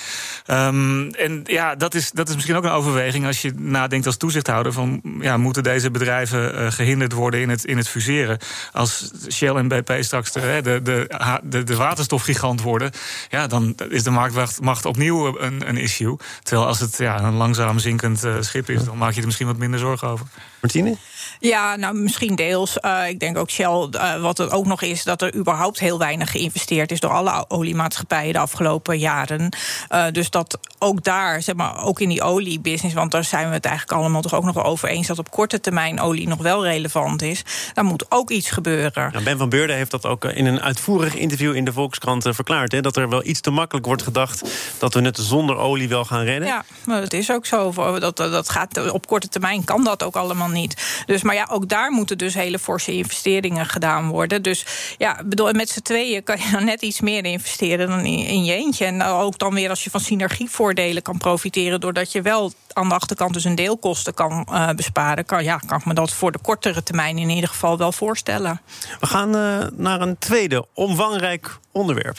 Um, 0.48 1.10
en 1.12 1.41
ja, 1.43 1.75
dat 1.75 1.93
is, 1.93 2.12
dat 2.12 2.29
is 2.29 2.36
misschien 2.36 2.55
ook 2.55 2.63
een 2.63 2.72
overweging 2.72 3.25
als 3.25 3.41
je 3.41 3.53
nadenkt 3.58 4.05
als 4.05 4.17
toezichthouder: 4.17 4.74
van 4.74 5.01
ja, 5.20 5.38
moeten 5.38 5.63
deze 5.63 5.91
bedrijven 5.91 6.72
gehinderd 6.74 7.13
worden 7.13 7.41
in 7.41 7.50
het, 7.50 7.65
in 7.65 7.77
het 7.77 7.88
fuseren? 7.88 8.38
Als 8.72 9.12
Shell 9.29 9.55
en 9.55 9.67
BP 9.67 9.98
straks 10.00 10.31
de, 10.31 10.60
de, 10.63 10.81
de, 10.81 11.08
de, 11.43 11.63
de 11.63 11.75
waterstofgigant 11.75 12.62
worden, 12.62 12.91
ja, 13.29 13.48
dan 13.48 13.75
is 13.89 14.03
de 14.03 14.10
marktmacht 14.10 14.86
opnieuw 14.86 15.39
een, 15.39 15.70
een 15.70 15.77
issue. 15.77 16.17
Terwijl 16.43 16.67
als 16.67 16.79
het 16.79 16.98
ja, 16.98 17.22
een 17.22 17.34
langzaam 17.34 17.79
zinkend 17.79 18.27
schip 18.39 18.70
is, 18.70 18.84
dan 18.84 18.98
maak 18.98 19.13
je 19.13 19.20
er 19.20 19.25
misschien 19.25 19.48
wat 19.48 19.58
minder 19.58 19.79
zorgen 19.79 20.08
over. 20.08 20.25
Martine? 20.62 20.98
Ja, 21.39 21.75
nou 21.75 21.96
misschien 21.96 22.36
deels. 22.36 22.77
Uh, 22.81 23.10
ik 23.10 23.20
denk 23.20 23.38
ook 23.41 23.50
Shell, 23.50 23.88
uh, 23.91 24.21
wat 24.21 24.39
er 24.39 24.51
ook 24.51 24.65
nog 24.65 24.81
is, 24.81 25.03
dat 25.03 25.21
er 25.21 25.36
überhaupt 25.36 25.79
heel 25.79 25.98
weinig 25.98 26.31
geïnvesteerd 26.31 26.91
is 26.91 27.00
door 27.00 27.12
alle 27.12 27.45
oliemaatschappijen 27.48 28.33
de 28.33 28.39
afgelopen 28.39 29.00
jaren. 29.00 29.55
Uh, 29.89 30.05
dus 30.12 30.29
dat 30.29 30.60
ook 30.79 31.03
daar, 31.03 31.41
zeg 31.41 31.55
maar, 31.55 31.83
ook 31.83 32.00
in 32.00 32.10
die 32.10 32.21
oliebusiness, 32.21 32.95
want 32.95 33.12
daar 33.12 33.24
zijn 33.24 33.48
we 33.48 33.53
het 33.53 33.65
eigenlijk 33.65 34.00
allemaal 34.00 34.21
toch 34.21 34.33
ook 34.33 34.43
nog 34.43 34.55
wel 34.55 34.63
over 34.63 34.89
eens 34.89 35.07
dat 35.07 35.19
op 35.19 35.31
korte 35.31 35.60
termijn 35.62 36.00
olie 36.00 36.27
nog 36.27 36.41
wel 36.41 36.65
relevant 36.65 37.21
is. 37.21 37.43
Daar 37.74 37.86
moet 37.86 38.05
ook 38.10 38.29
iets 38.29 38.50
gebeuren. 38.50 39.10
Nou, 39.12 39.24
ben 39.24 39.38
van 39.38 39.50
Beurden 39.50 39.75
heeft 39.75 39.91
dat 39.91 40.05
ook 40.05 40.25
in 40.25 40.45
een 40.45 40.62
uitvoerig 40.62 41.15
interview 41.15 41.55
in 41.55 41.65
de 41.65 41.74
Volkskrant 41.74 42.27
verklaard. 42.29 42.71
Hè, 42.71 42.81
dat 42.81 42.95
er 42.95 43.10
wel 43.10 43.25
iets 43.25 43.41
te 43.41 43.51
makkelijk 43.51 43.86
wordt 43.86 44.01
gedacht 44.01 44.50
dat 44.77 44.93
we 44.93 45.01
het 45.01 45.17
zonder 45.17 45.57
olie 45.57 45.89
wel 45.89 46.05
gaan 46.05 46.24
redden. 46.24 46.48
Ja, 46.48 46.65
maar 46.86 47.01
dat 47.01 47.13
is 47.13 47.31
ook 47.31 47.45
zo. 47.45 47.71
Dat, 48.00 48.17
dat 48.17 48.50
gaat, 48.50 48.91
op 48.91 49.07
korte 49.07 49.27
termijn 49.27 49.63
kan 49.63 49.83
dat 49.83 50.03
ook 50.03 50.15
allemaal 50.15 50.48
niet. 50.48 51.03
Dus, 51.05 51.21
maar 51.21 51.36
ja, 51.36 51.48
ook 51.51 51.69
daar 51.69 51.91
moeten 51.91 52.17
dus 52.17 52.33
hele 52.33 52.60
forse 52.60 52.91
investeringen 53.31 53.65
gedaan 53.65 54.09
worden. 54.09 54.41
Dus 54.41 54.65
ja, 54.97 55.19
bedoel, 55.25 55.51
met 55.51 55.69
z'n 55.69 55.81
tweeën 55.81 56.23
kan 56.23 56.38
je 56.38 56.51
dan 56.51 56.65
net 56.65 56.81
iets 56.81 57.01
meer 57.01 57.25
investeren 57.25 57.88
dan 57.88 58.00
in, 58.00 58.25
in 58.27 58.43
je 58.43 58.53
eentje. 58.53 58.85
En 58.85 59.03
ook 59.03 59.38
dan 59.38 59.53
weer 59.53 59.69
als 59.69 59.83
je 59.83 59.89
van 59.89 60.00
synergievoordelen 60.00 61.01
kan 61.01 61.17
profiteren, 61.17 61.79
doordat 61.79 62.11
je 62.11 62.21
wel 62.21 62.51
aan 62.73 62.89
de 62.89 62.93
achterkant 62.93 63.33
dus 63.33 63.43
een 63.43 63.55
deelkosten 63.55 64.13
kan 64.13 64.47
uh, 64.50 64.69
besparen, 64.69 65.25
kan, 65.25 65.43
ja, 65.43 65.57
kan 65.65 65.79
ik 65.79 65.85
me 65.85 65.93
dat 65.93 66.13
voor 66.13 66.31
de 66.31 66.39
kortere 66.41 66.83
termijn 66.83 67.17
in 67.17 67.29
ieder 67.29 67.50
geval 67.50 67.77
wel 67.77 67.91
voorstellen. 67.91 68.61
We 69.00 69.07
gaan 69.07 69.35
uh, 69.35 69.67
naar 69.75 70.01
een 70.01 70.17
tweede 70.17 70.65
omvangrijk 70.73 71.57
onderwerp. 71.71 72.17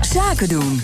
Zaken 0.00 0.48
doen. 0.48 0.82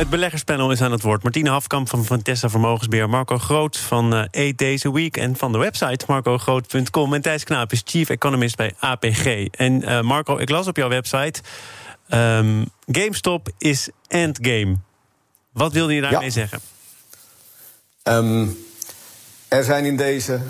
Het 0.00 0.10
beleggerspanel 0.10 0.70
is 0.70 0.80
aan 0.80 0.92
het 0.92 1.02
woord. 1.02 1.22
Martine 1.22 1.50
Hafkamp 1.50 1.88
van 1.88 2.04
Vantessa 2.04 2.48
Vermogensbeheer, 2.48 3.08
Marco 3.08 3.38
Groot 3.38 3.76
van 3.76 4.14
uh, 4.14 4.24
Eight 4.30 4.58
Days 4.58 4.86
a 4.86 4.90
Week 4.90 5.16
en 5.16 5.36
van 5.36 5.52
de 5.52 5.58
website 5.58 6.04
marcogroot.com. 6.06 7.14
En 7.14 7.20
Thijs 7.20 7.44
Knaap 7.44 7.72
is 7.72 7.82
chief 7.84 8.08
economist 8.08 8.56
bij 8.56 8.74
APG. 8.78 9.46
En 9.50 9.82
uh, 9.82 10.00
Marco, 10.00 10.38
ik 10.38 10.50
las 10.50 10.66
op 10.66 10.76
jouw 10.76 10.88
website: 10.88 11.40
um, 12.08 12.70
GameStop 12.86 13.48
is 13.58 13.88
endgame. 14.08 14.76
Wat 15.52 15.72
wilde 15.72 15.94
je 15.94 16.00
daarmee 16.00 16.24
ja. 16.24 16.30
zeggen? 16.30 16.60
Um, 18.02 18.58
er 19.48 19.64
zijn 19.64 19.84
in 19.84 19.96
deze 19.96 20.40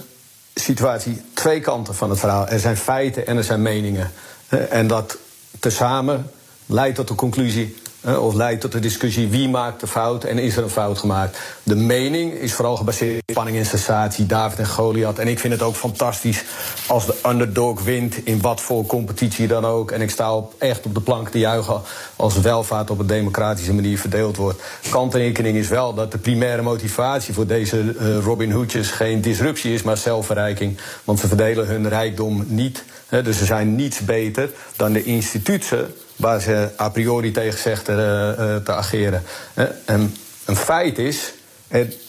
situatie 0.55 1.23
twee 1.35 1.61
kanten 1.61 1.95
van 1.95 2.11
het 2.11 2.19
verhaal. 2.19 2.49
Er 2.49 2.61
zijn 2.61 2.77
feiten 2.77 3.27
en 3.27 3.37
er 3.37 3.45
zijn 3.45 3.63
meningen. 3.63 4.11
Uh, 4.51 4.73
en 4.73 4.87
dat 4.87 5.19
tezamen 5.59 6.31
leidt 6.67 6.97
tot 6.97 7.09
de 7.09 7.15
conclusie 7.15 7.77
of 8.05 8.35
leidt 8.35 8.61
tot 8.61 8.73
de 8.73 8.79
discussie 8.79 9.29
wie 9.29 9.49
maakt 9.49 9.81
de 9.81 9.87
fout 9.87 10.25
en 10.25 10.39
is 10.39 10.57
er 10.57 10.63
een 10.63 10.71
fout 10.71 10.99
gemaakt. 10.99 11.39
De 11.63 11.77
mening 11.77 12.33
is 12.33 12.53
vooral 12.53 12.77
gebaseerd 12.77 13.23
op 13.23 13.31
spanning 13.31 13.57
en 13.57 13.67
sensatie, 13.67 14.27
David 14.27 14.59
en 14.59 14.67
Goliath. 14.67 15.19
En 15.19 15.29
ik 15.29 15.39
vind 15.39 15.53
het 15.53 15.63
ook 15.63 15.75
fantastisch 15.75 16.45
als 16.87 17.07
de 17.07 17.15
underdog 17.27 17.83
wint 17.83 18.27
in 18.27 18.41
wat 18.41 18.61
voor 18.61 18.87
competitie 18.87 19.47
dan 19.47 19.65
ook. 19.65 19.91
En 19.91 20.01
ik 20.01 20.11
sta 20.11 20.35
op, 20.35 20.55
echt 20.59 20.87
op 20.87 20.95
de 20.95 21.01
plank 21.01 21.29
te 21.29 21.39
juichen 21.39 21.81
als 22.17 22.41
welvaart 22.41 22.91
op 22.91 22.99
een 22.99 23.07
democratische 23.07 23.75
manier 23.75 23.99
verdeeld 23.99 24.37
wordt. 24.37 24.63
Kanttekening 24.91 25.57
is 25.57 25.69
wel 25.69 25.95
dat 25.95 26.13
de 26.13 26.19
primaire 26.19 26.63
motivatie 26.63 27.35
voor 27.35 27.47
deze 27.47 27.79
uh, 27.79 28.19
Robin 28.19 28.51
Hoodjes 28.51 28.91
geen 28.91 29.21
disruptie 29.21 29.75
is, 29.75 29.83
maar 29.83 29.97
zelfverrijking. 29.97 30.79
Want 31.05 31.19
ze 31.19 31.29
verdelen 31.29 31.67
hun 31.67 31.89
rijkdom 31.89 32.45
niet. 32.47 32.85
Hè, 33.07 33.23
dus 33.23 33.39
ze 33.39 33.45
zijn 33.45 33.75
niets 33.75 34.01
beter 34.01 34.51
dan 34.77 34.93
de 34.93 35.05
instituten 35.05 35.95
waar 36.21 36.41
ze 36.41 36.69
a 36.81 36.89
priori 36.89 37.31
tegen 37.31 37.59
zegt 37.59 37.89
uh, 37.89 37.97
uh, 37.97 38.57
te 38.57 38.73
ageren. 38.73 39.23
Uh, 39.55 39.65
en 39.85 40.17
een 40.45 40.57
feit 40.57 40.99
is. 40.99 41.33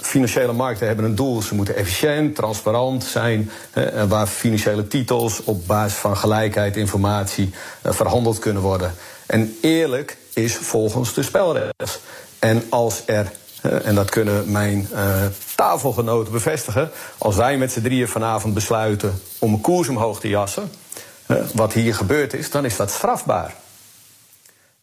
Financiële 0.01 0.53
markten 0.53 0.87
hebben 0.87 1.05
een 1.05 1.15
doel. 1.15 1.41
Ze 1.41 1.55
moeten 1.55 1.75
efficiënt, 1.75 2.35
transparant 2.35 3.03
zijn. 3.03 3.51
waar 4.07 4.27
financiële 4.27 4.87
titels 4.87 5.43
op 5.43 5.67
basis 5.67 5.97
van 5.97 6.17
gelijkheid, 6.17 6.77
informatie 6.77 7.53
verhandeld 7.83 8.39
kunnen 8.39 8.61
worden. 8.61 8.93
En 9.25 9.57
eerlijk 9.61 10.17
is 10.33 10.55
volgens 10.55 11.13
de 11.13 11.23
spelregels. 11.23 11.99
En 12.39 12.63
als 12.69 13.01
er 13.05 13.31
en 13.61 13.95
dat 13.95 14.09
kunnen 14.09 14.51
mijn 14.51 14.87
tafelgenoten 15.55 16.31
bevestigen. 16.31 16.91
Als 17.17 17.35
wij 17.35 17.57
met 17.57 17.71
z'n 17.71 17.81
drieën 17.81 18.07
vanavond 18.07 18.53
besluiten 18.53 19.21
om 19.39 19.53
een 19.53 19.61
koers 19.61 19.87
omhoog 19.87 20.19
te 20.19 20.27
jassen. 20.27 20.71
Wat 21.53 21.73
hier 21.73 21.95
gebeurd 21.95 22.33
is, 22.33 22.51
dan 22.51 22.65
is 22.65 22.75
dat 22.75 22.91
strafbaar. 22.91 23.55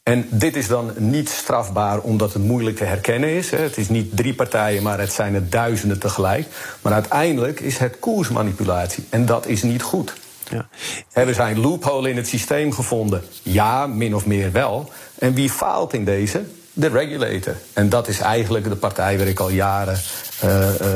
En 0.09 0.27
dit 0.31 0.57
is 0.57 0.67
dan 0.67 0.93
niet 0.97 1.29
strafbaar 1.29 2.01
omdat 2.01 2.33
het 2.33 2.43
moeilijk 2.43 2.77
te 2.77 2.85
herkennen 2.85 3.29
is. 3.31 3.51
Het 3.51 3.77
is 3.77 3.89
niet 3.89 4.17
drie 4.17 4.35
partijen, 4.35 4.83
maar 4.83 4.99
het 4.99 5.13
zijn 5.13 5.35
er 5.35 5.51
duizenden 5.51 5.99
tegelijk. 5.99 6.47
Maar 6.83 6.93
uiteindelijk 6.93 7.61
is 7.61 7.79
het 7.79 7.99
koersmanipulatie. 7.99 9.07
En 9.11 9.27
dat 9.27 9.47
is 9.47 9.63
niet 9.63 9.83
goed. 9.83 10.13
Ja. 10.51 10.69
Hebben 11.13 11.35
zij 11.35 11.51
een 11.51 11.61
loophole 11.61 12.11
in 12.11 12.17
het 12.17 12.29
systeem 12.29 12.73
gevonden? 12.73 13.23
Ja, 13.43 13.87
min 13.87 14.15
of 14.15 14.27
meer 14.27 14.53
wel. 14.53 14.91
En 15.19 15.35
wie 15.35 15.51
faalt 15.51 15.93
in 15.93 16.05
deze? 16.05 16.43
De 16.73 16.89
regulator. 16.89 17.55
En 17.73 17.89
dat 17.89 18.09
is 18.09 18.21
eigenlijk 18.21 18.69
de 18.69 18.77
partij 18.77 19.19
waar 19.19 19.27
ik 19.27 19.41
al 19.41 19.51
jaren 19.51 20.01
uh, 20.45 20.51
uh, 20.51 20.89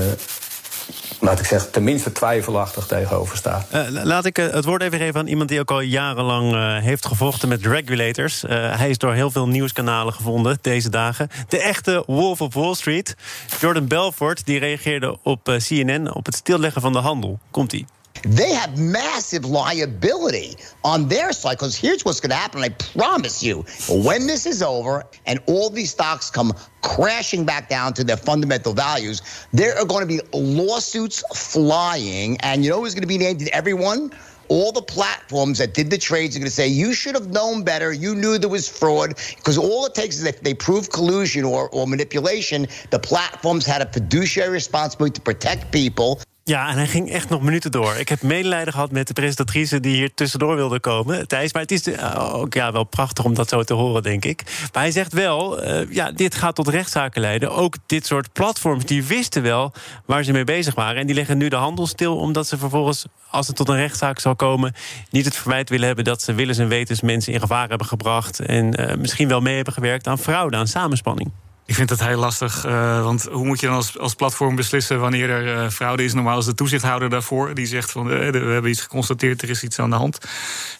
laat 1.23 1.39
ik 1.39 1.47
zeggen, 1.47 1.71
tenminste 1.71 2.13
twijfelachtig 2.13 2.87
tegenover 2.87 3.37
staat. 3.37 3.67
Uh, 3.75 3.87
laat 3.89 4.25
ik 4.25 4.39
uh, 4.39 4.51
het 4.51 4.65
woord 4.65 4.83
even 4.83 4.99
geven 4.99 5.21
aan 5.21 5.27
iemand 5.27 5.49
die 5.49 5.61
ook 5.61 5.71
al 5.71 5.81
jarenlang 5.81 6.53
uh, 6.53 6.79
heeft 6.79 7.07
gevochten 7.07 7.49
met 7.49 7.67
regulators. 7.67 8.43
hij 8.49 8.91
is 8.91 8.99
door 8.99 9.13
heel 9.13 9.31
veel 9.31 9.49
nieuwskanalen 9.49 10.13
gevonden 10.13 10.59
deze 10.61 10.89
dagen. 10.91 11.29
De 11.49 11.63
echte 11.63 12.03
Wolf 12.07 12.41
of 12.41 12.55
Wall 12.55 12.75
Street. 12.75 13.17
Jordan 13.61 13.89
Belfort 13.89 14.47
die 14.47 14.59
reageerde 14.59 15.19
op 15.23 15.59
CNN 15.69 16.15
op 16.15 16.27
het 16.27 16.35
stilleggen 16.35 16.81
van 16.81 16.93
de 16.93 16.99
handel. 16.99 17.39
Komt-ie. 17.51 17.87
They 18.23 18.53
have 18.53 18.79
massive 18.79 19.45
liability 19.45 20.57
on 20.85 21.09
their 21.09 21.33
side 21.33 21.59
because 21.59 21.77
here's 21.77 22.05
what's 22.05 22.21
going 22.21 22.31
to 22.31 22.37
happen. 22.37 22.63
I 22.63 22.71
promise 22.71 23.43
you, 23.43 23.65
when 23.89 24.27
this 24.27 24.47
is 24.47 24.63
over 24.63 25.05
and 25.27 25.41
all 25.47 25.71
these 25.71 25.91
stocks 25.91 26.31
come 26.31 26.53
crashing 26.83 27.45
back 27.45 27.69
down 27.69 27.95
to 27.95 28.05
their 28.05 28.17
fundamental 28.17 28.73
values, 28.75 29.47
there 29.53 29.77
are 29.79 29.85
going 29.85 30.07
to 30.07 30.07
be 30.07 30.21
lawsuits 30.33 31.23
flying. 31.35 32.37
And 32.41 32.65
you 32.65 32.71
know 32.71 32.81
who's 32.81 32.95
going 32.95 33.03
to 33.03 33.09
be 33.09 33.19
named 33.19 33.43
in 33.43 33.49
every 33.53 33.75
one? 33.75 34.13
all 34.49 34.71
the 34.71 34.83
platforms 34.83 35.57
that 35.57 35.73
did 35.73 35.89
the 35.89 35.97
trades 35.97 36.37
are 36.37 36.39
going 36.39 36.47
to 36.47 36.55
say 36.55 36.69
you 36.69 36.93
should 36.93 37.15
have 37.15 37.29
known 37.29 37.65
better. 37.65 37.91
You 37.91 38.15
knew 38.15 38.37
there 38.37 38.51
was 38.51 38.69
fraud 38.69 39.15
because 39.37 39.57
all 39.57 39.87
it 39.87 39.95
takes 39.95 40.19
is 40.19 40.25
if 40.25 40.43
they 40.43 40.53
prove 40.53 40.91
collusion 40.91 41.45
or, 41.45 41.71
or 41.71 41.87
manipulation, 41.87 42.67
the 42.91 42.99
platforms 42.99 43.65
had 43.65 43.81
a 43.81 43.87
fiduciary 43.87 44.51
responsibility 44.51 45.15
to 45.15 45.21
protect 45.23 45.73
people. 45.73 46.21
Ja, 46.45 46.69
en 46.69 46.77
hij 46.77 46.87
ging 46.87 47.11
echt 47.11 47.29
nog 47.29 47.43
minuten 47.43 47.71
door. 47.71 47.97
Ik 47.97 48.09
heb 48.09 48.23
medelijden 48.23 48.73
gehad 48.73 48.91
met 48.91 49.07
de 49.07 49.13
presentatrice 49.13 49.81
die 49.81 49.97
hier 49.97 50.15
tussendoor 50.15 50.57
wilde 50.57 50.81
komen, 50.81 51.29
Thijs. 51.29 51.53
Maar 51.53 51.63
het 51.63 51.71
is 51.71 51.87
uh, 51.87 52.35
ook 52.35 52.55
ja, 52.55 52.73
wel 52.73 52.85
prachtig 52.85 53.25
om 53.25 53.35
dat 53.35 53.49
zo 53.49 53.63
te 53.63 53.75
horen, 53.75 54.03
denk 54.03 54.25
ik. 54.25 54.43
Maar 54.73 54.83
hij 54.83 54.91
zegt 54.91 55.13
wel, 55.13 55.65
uh, 55.65 55.93
ja, 55.93 56.11
dit 56.11 56.35
gaat 56.35 56.55
tot 56.55 56.69
rechtszaken 56.69 57.21
leiden. 57.21 57.53
Ook 57.53 57.77
dit 57.87 58.07
soort 58.07 58.33
platforms, 58.33 58.85
die 58.85 59.05
wisten 59.05 59.43
wel 59.43 59.73
waar 60.07 60.23
ze 60.25 60.33
mee 60.33 60.45
bezig 60.45 60.75
waren. 60.75 61.01
En 61.01 61.07
die 61.07 61.15
leggen 61.15 61.39
nu 61.39 61.49
de 61.49 61.57
handel 61.57 61.87
stil, 61.87 62.17
omdat 62.17 62.47
ze 62.47 62.59
vervolgens, 62.59 63.07
als 63.31 63.47
het 63.47 63.57
tot 63.57 63.69
een 63.69 63.77
rechtszaak 63.77 64.19
zal 64.19 64.37
komen... 64.37 64.75
niet 65.11 65.25
het 65.25 65.37
verwijt 65.37 65.69
willen 65.69 65.87
hebben 65.87 66.05
dat 66.05 66.23
ze 66.23 66.35
willens 66.35 66.59
en 66.59 66.69
wetens 66.69 67.01
mensen 67.01 67.33
in 67.33 67.41
gevaar 67.41 67.69
hebben 67.69 67.87
gebracht... 67.87 68.41
en 68.41 68.81
uh, 68.81 68.95
misschien 68.95 69.29
wel 69.29 69.41
mee 69.41 69.57
hebben 69.57 69.75
gewerkt 69.75 70.07
aan 70.07 70.19
fraude, 70.19 70.57
aan 70.57 70.67
samenspanning. 70.67 71.31
Ik 71.73 71.79
vind 71.79 71.89
dat 71.89 72.03
heel 72.03 72.19
lastig, 72.19 72.67
uh, 72.67 73.03
want 73.03 73.29
hoe 73.31 73.47
moet 73.47 73.61
je 73.61 73.67
dan 73.67 73.75
als, 73.75 73.99
als 73.99 74.15
platform 74.15 74.57
beslissen 74.57 75.01
wanneer 75.01 75.31
er 75.31 75.65
uh, 75.65 75.71
fraude 75.71 76.05
is? 76.05 76.13
Normaal 76.15 76.39
is 76.39 76.45
de 76.45 76.55
toezichthouder 76.55 77.11
daarvoor, 77.11 77.55
die 77.55 77.67
zegt 77.67 77.91
van 77.91 78.11
uh, 78.11 78.31
we 78.31 78.39
hebben 78.39 78.71
iets 78.71 78.81
geconstateerd, 78.81 79.43
er 79.43 79.51
is 79.51 79.63
iets 79.63 79.79
aan 79.79 79.91
de 79.91 79.97
hand. 79.97 80.19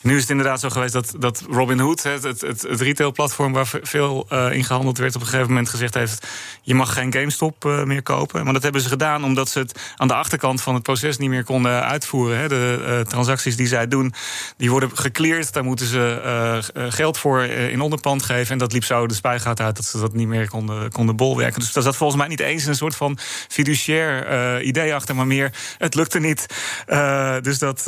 Nu 0.01 0.15
is 0.15 0.21
het 0.21 0.31
inderdaad 0.31 0.61
zo 0.61 0.69
geweest 0.69 0.93
dat, 0.93 1.15
dat 1.19 1.45
Robinhood, 1.51 2.03
het, 2.03 2.23
het, 2.23 2.41
het, 2.41 2.65
retailplatform 2.65 3.53
waar 3.53 3.71
veel 3.83 4.27
in 4.51 4.65
gehandeld 4.65 4.99
werd, 4.99 5.15
op 5.15 5.21
een 5.21 5.27
gegeven 5.27 5.49
moment 5.49 5.69
gezegd 5.69 5.95
heeft: 5.95 6.27
je 6.63 6.75
mag 6.75 6.93
geen 6.93 7.13
GameStop 7.13 7.65
meer 7.85 8.03
kopen. 8.03 8.45
Maar 8.45 8.53
dat 8.53 8.63
hebben 8.63 8.81
ze 8.81 8.89
gedaan 8.89 9.25
omdat 9.25 9.49
ze 9.49 9.59
het 9.59 9.81
aan 9.97 10.09
de 10.09 10.15
achterkant 10.15 10.63
van 10.63 10.75
het 10.75 10.83
proces 10.83 11.19
niet 11.19 11.29
meer 11.29 11.45
konden 11.45 11.85
uitvoeren. 11.85 12.39
Hè. 12.39 12.49
De 12.49 13.05
transacties 13.09 13.57
die 13.57 13.67
zij 13.67 13.89
doen, 13.89 14.15
die 14.57 14.71
worden 14.71 14.91
gecleared, 14.95 15.53
daar 15.53 15.65
moeten 15.65 15.87
ze 15.87 16.61
geld 16.89 17.19
voor 17.19 17.43
in 17.45 17.81
onderpand 17.81 18.23
geven. 18.23 18.53
En 18.53 18.59
dat 18.59 18.73
liep 18.73 18.85
zo 18.85 19.07
de 19.07 19.15
spijgaat 19.15 19.61
uit 19.61 19.77
dat 19.77 19.85
ze 19.85 20.01
dat 20.01 20.15
niet 20.15 20.29
meer 20.29 20.49
konden 20.49 20.82
konden 20.89 21.17
bolwerken. 21.17 21.61
Dus 21.61 21.73
daar 21.73 21.83
zat 21.83 21.97
volgens 21.97 22.19
mij 22.19 22.29
niet 22.29 22.41
eens 22.41 22.65
een 22.65 22.75
soort 22.75 22.97
van 22.97 23.19
fiduciair 23.49 24.31
uh, 24.31 24.67
idee 24.67 24.95
achter, 24.95 25.15
maar 25.15 25.27
meer 25.27 25.51
het 25.79 25.95
lukte 25.95 26.19
niet. 26.19 26.47
Uh, 26.87 27.35
dus 27.41 27.59
dat, 27.59 27.83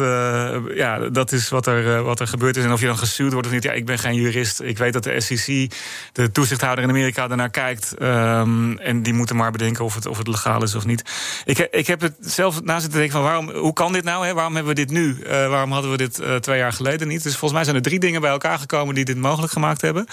ja, 0.74 0.98
dat 0.98 1.32
is 1.32 1.48
wat 1.48 1.66
er, 1.66 2.02
wat 2.02 2.20
er 2.20 2.26
gebeurd 2.26 2.56
is. 2.56 2.64
En 2.64 2.72
of 2.72 2.80
je 2.80 2.86
dan 2.86 2.98
gesuwd 2.98 3.32
wordt 3.32 3.46
of 3.46 3.52
niet, 3.52 3.62
ja, 3.62 3.72
ik 3.72 3.86
ben 3.86 3.98
geen 3.98 4.14
jurist. 4.14 4.60
Ik 4.60 4.78
weet 4.78 4.92
dat 4.92 5.02
de 5.02 5.20
SEC, 5.20 5.72
de 6.12 6.32
toezichthouder 6.32 6.84
in 6.84 6.90
Amerika, 6.90 7.28
daarnaar 7.28 7.50
kijkt. 7.50 7.94
Um, 8.02 8.78
en 8.78 9.02
die 9.02 9.12
moeten 9.12 9.36
maar 9.36 9.52
bedenken 9.52 9.84
of 9.84 9.94
het, 9.94 10.06
of 10.06 10.18
het 10.18 10.26
legaal 10.26 10.62
is 10.62 10.74
of 10.74 10.86
niet. 10.86 11.02
Ik, 11.44 11.58
ik 11.58 11.86
heb 11.86 12.00
het 12.00 12.14
zelf 12.20 12.62
na 12.62 12.80
zitten 12.80 12.98
denken 12.98 13.16
van 13.16 13.22
waarom, 13.22 13.50
hoe 13.50 13.72
kan 13.72 13.92
dit 13.92 14.04
nou? 14.04 14.26
Hè? 14.26 14.34
Waarom 14.34 14.54
hebben 14.54 14.74
we 14.74 14.80
dit 14.80 14.90
nu? 14.90 15.18
waarom 15.28 15.72
hadden 15.72 15.90
we 15.90 15.96
dit 15.96 16.22
twee 16.42 16.58
jaar 16.58 16.72
geleden 16.72 17.08
niet? 17.08 17.22
Dus 17.22 17.32
volgens 17.32 17.52
mij 17.52 17.64
zijn 17.64 17.76
er 17.76 17.82
drie 17.82 17.98
dingen 17.98 18.20
bij 18.20 18.30
elkaar 18.30 18.58
gekomen 18.58 18.94
die 18.94 19.04
dit 19.04 19.16
mogelijk 19.16 19.52
gemaakt 19.52 19.80
hebben. 19.80 20.06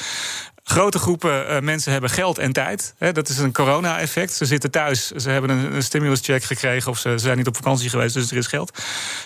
Grote 0.72 1.00
groepen 1.00 1.52
uh, 1.52 1.60
mensen 1.60 1.92
hebben 1.92 2.10
geld 2.10 2.38
en 2.38 2.54
tijd. 2.54 2.94
Dat 2.98 3.30
is 3.30 3.38
een 3.38 3.54
corona-effect. 3.54 4.34
Ze 4.34 4.46
zitten 4.46 4.72
thuis, 4.72 5.12
ze 5.12 5.30
hebben 5.30 5.50
een, 5.50 5.76
een 5.76 5.84
stimulus-check 5.84 6.44
gekregen... 6.44 6.92
of 6.92 6.98
ze, 6.98 7.18
zijn 7.18 7.38
niet 7.38 7.48
op 7.48 7.56
vakantie 7.56 7.90
geweest, 7.90 8.14
dus 8.14 8.32
er 8.32 8.38
is 8.38 8.48
geld. 8.48 8.84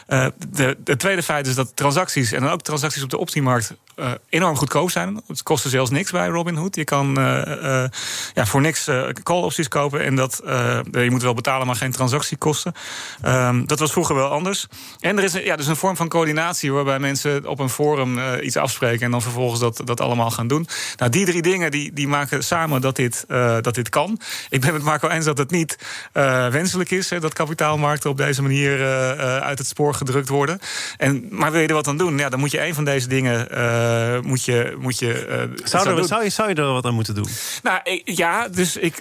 De, 0.08 0.78
de, 0.84 0.98
tweede 0.98 1.24
feit 1.24 1.48
is 1.48 1.56
dat 1.56 1.76
transacties... 1.76 2.32
en 2.32 2.42
dan 2.42 2.52
ook 2.52 2.62
transacties 2.62 3.04
op 3.04 3.10
de 3.10 3.18
optiemarkt 3.18 3.74
uh, 3.96 4.12
enorm 4.30 4.56
goedkoop 4.56 4.92
zijn. 4.92 5.22
Het 5.28 5.44
kostte 5.44 5.70
zelfs 5.70 5.90
niks 5.90 6.12
bij 6.12 6.28
Robinhood. 6.28 6.76
Je 6.76 6.84
kan 6.84 7.14
ja, 8.34 8.46
voor 8.46 8.62
niks 8.62 8.90
call-opties 9.24 9.68
kopen... 9.68 10.04
en 10.04 10.16
dat, 10.16 10.42
je 10.92 11.08
moet 11.10 11.22
wel 11.22 11.34
betalen, 11.34 11.68
maar 11.68 11.76
geen 11.76 11.92
transactiekosten. 11.92 12.74
Um, 13.26 13.68
dat 13.68 13.80
was 13.80 13.92
vroeger 13.92 14.16
wel 14.16 14.30
anders. 14.30 14.68
En 15.00 15.18
er 15.18 15.24
is 15.24 15.34
ja, 15.34 15.56
dus 15.56 15.68
een 15.68 15.76
vorm 15.76 15.96
van 15.96 16.08
coördinatie... 16.08 16.72
waarbij 16.72 17.00
mensen 17.00 17.48
op 17.48 17.60
een 17.60 17.70
forum 17.70 18.40
iets 18.42 18.58
afspreken... 18.58 19.06
en 19.06 19.12
dan 19.12 19.22
vervolgens 19.22 19.60
dat, 19.60 19.82
dat 19.84 20.02
allemaal 20.02 20.32
gaan 20.32 20.48
doen. 20.48 20.68
Nou, 20.98 21.12
die 21.12 21.26
drie 21.26 21.35
dingen 21.42 21.72
die, 21.72 21.94
die 21.94 22.08
maken 22.08 22.44
samen 22.44 22.82
dat 22.82 22.96
dit, 22.96 23.26
uh, 23.28 23.58
dat 23.62 23.76
dit 23.76 23.90
kan. 23.90 24.20
Ik 24.50 24.62
ben 24.62 24.74
met 24.74 24.84
Marco 24.84 25.10
eens 25.10 25.26
dat 25.26 25.38
het 25.38 25.52
niet 25.52 25.78
uh, 26.14 26.48
wenselijk 26.48 26.92
is... 26.92 27.10
Hè, 27.10 27.20
dat 27.20 27.34
kapitaalmarkten 27.34 28.10
op 28.10 28.18
deze 28.18 28.42
manier 28.42 28.80
uh, 28.80 29.38
uit 29.38 29.58
het 29.58 29.68
spoor 29.68 29.94
gedrukt 29.94 30.30
worden. 30.30 30.60
En, 30.98 31.28
maar 31.30 31.52
wil 31.52 31.62
je 31.62 31.68
er 31.68 31.74
wat 31.74 31.88
aan 31.88 31.98
doen? 31.98 32.18
Ja, 32.18 32.30
dan 32.30 32.40
moet 32.40 32.52
je 32.52 32.66
een 32.66 32.74
van 32.74 32.86
deze 32.86 33.08
dingen... 33.08 33.48
moet 34.24 34.44
je, 34.44 34.76
moet 34.80 35.00
je, 35.00 35.14
zou, 35.64 35.98
er, 35.98 36.06
zou, 36.06 36.24
je, 36.24 36.30
zou 36.30 36.50
je 36.50 36.56
er 36.56 36.74
wat 36.74 36.86
aan 36.86 36.94
moeten 36.94 37.16
doen? 37.16 37.28
Nou, 37.64 37.80
ik, 37.84 38.02
ja, 38.06 38.48
dus 38.48 38.78
ik, 38.78 38.98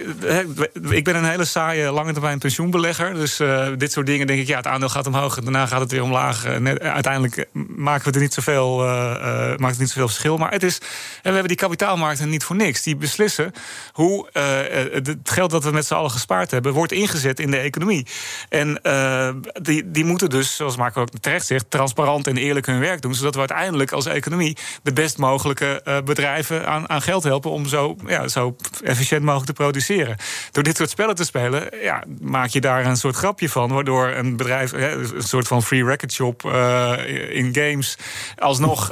ik 0.89 1.05
ben 1.05 1.17
een 1.17 1.25
hele 1.25 1.45
saaie 1.45 1.91
lange 1.91 2.13
termijn 2.13 2.39
pensioenbelegger. 2.39 3.15
Dus 3.15 3.41
dit 3.79 3.93
soort 3.93 4.07
dingen 4.07 4.27
denk 4.27 4.41
ik, 4.41 4.47
ja, 4.47 4.57
het 4.57 4.67
aandeel 4.67 4.89
gaat 4.89 5.07
omhoog... 5.07 5.37
en 5.37 5.43
daarna 5.43 5.67
gaat 5.67 5.81
het 5.81 5.91
weer 5.91 6.03
omlaag. 6.03 6.45
En 6.45 6.81
uiteindelijk 6.81 7.47
maken 7.77 8.09
we 8.09 8.17
er 8.17 8.23
niet 8.23 8.35
zoveel, 8.35 8.77
maakt 9.57 9.71
het 9.71 9.79
niet 9.79 9.89
zoveel 9.89 10.09
verschil. 10.09 10.37
Maar 10.37 10.51
het 10.51 10.63
is, 10.63 10.79
en 10.79 10.89
we 11.23 11.31
hebben 11.31 11.49
die 11.49 11.57
kapitaalmarkt 11.57 12.14
en 12.21 12.29
niet 12.29 12.45
voor 12.45 12.57
niks. 12.57 12.83
Die 12.83 12.97
beslissen 12.97 13.53
hoe 13.93 14.29
uh, 14.33 14.43
het 14.93 15.17
geld 15.25 15.51
dat 15.51 15.65
we 15.65 15.71
met 15.71 15.87
z'n 15.87 15.95
allen 15.95 16.11
gespaard 16.11 16.51
hebben, 16.51 16.73
wordt 16.73 16.93
ingezet 16.93 17.41
in 17.41 17.51
de 17.51 17.57
economie. 17.57 18.07
En 18.49 18.79
uh, 18.83 19.29
die, 19.63 19.91
die 19.91 20.05
moeten 20.05 20.31
dus, 20.31 20.57
zoals 20.57 20.77
Marco 20.77 21.01
ook 21.01 21.09
terecht 21.21 21.47
zegt, 21.47 21.71
transparant 21.71 22.27
en 22.27 22.37
eerlijk 22.37 22.67
hun 22.67 22.81
werk 22.81 23.03
doen. 23.03 23.15
Zodat 23.15 23.33
we 23.35 23.39
uiteindelijk 23.39 23.93
als 23.93 24.07
economie 24.07 24.57
de 24.83 24.93
best 24.93 25.19
mogelijke 25.19 26.03
bedrijven 26.05 26.67
aan, 26.67 26.89
aan 26.89 27.03
geld 27.03 27.23
helpen 27.23 27.51
om 27.51 27.67
zo, 27.67 27.97
ja, 28.07 28.29
zo 28.29 28.57
efficiënt 28.85 29.23
mogelijk 29.23 29.47
te 29.47 29.53
produceren. 29.53 30.17
Door 30.51 30.63
dit 30.63 30.77
soort 30.77 30.91
spellen 30.91 31.15
te 31.15 31.25
spelen, 31.25 31.69
ja, 31.83 32.05
maak 32.21 32.49
je 32.49 32.61
daar 32.61 32.87
een 32.87 32.97
soort 32.97 33.17
grapje 33.17 33.49
van, 33.49 33.73
waardoor 33.73 34.09
een 34.09 34.37
bedrijf, 34.37 34.73
een 34.73 35.09
soort 35.19 35.47
van 35.47 35.63
free 35.63 35.85
record 35.85 36.13
shop 36.13 36.45
in 37.31 37.55
games, 37.55 37.99
alsnog 38.39 38.91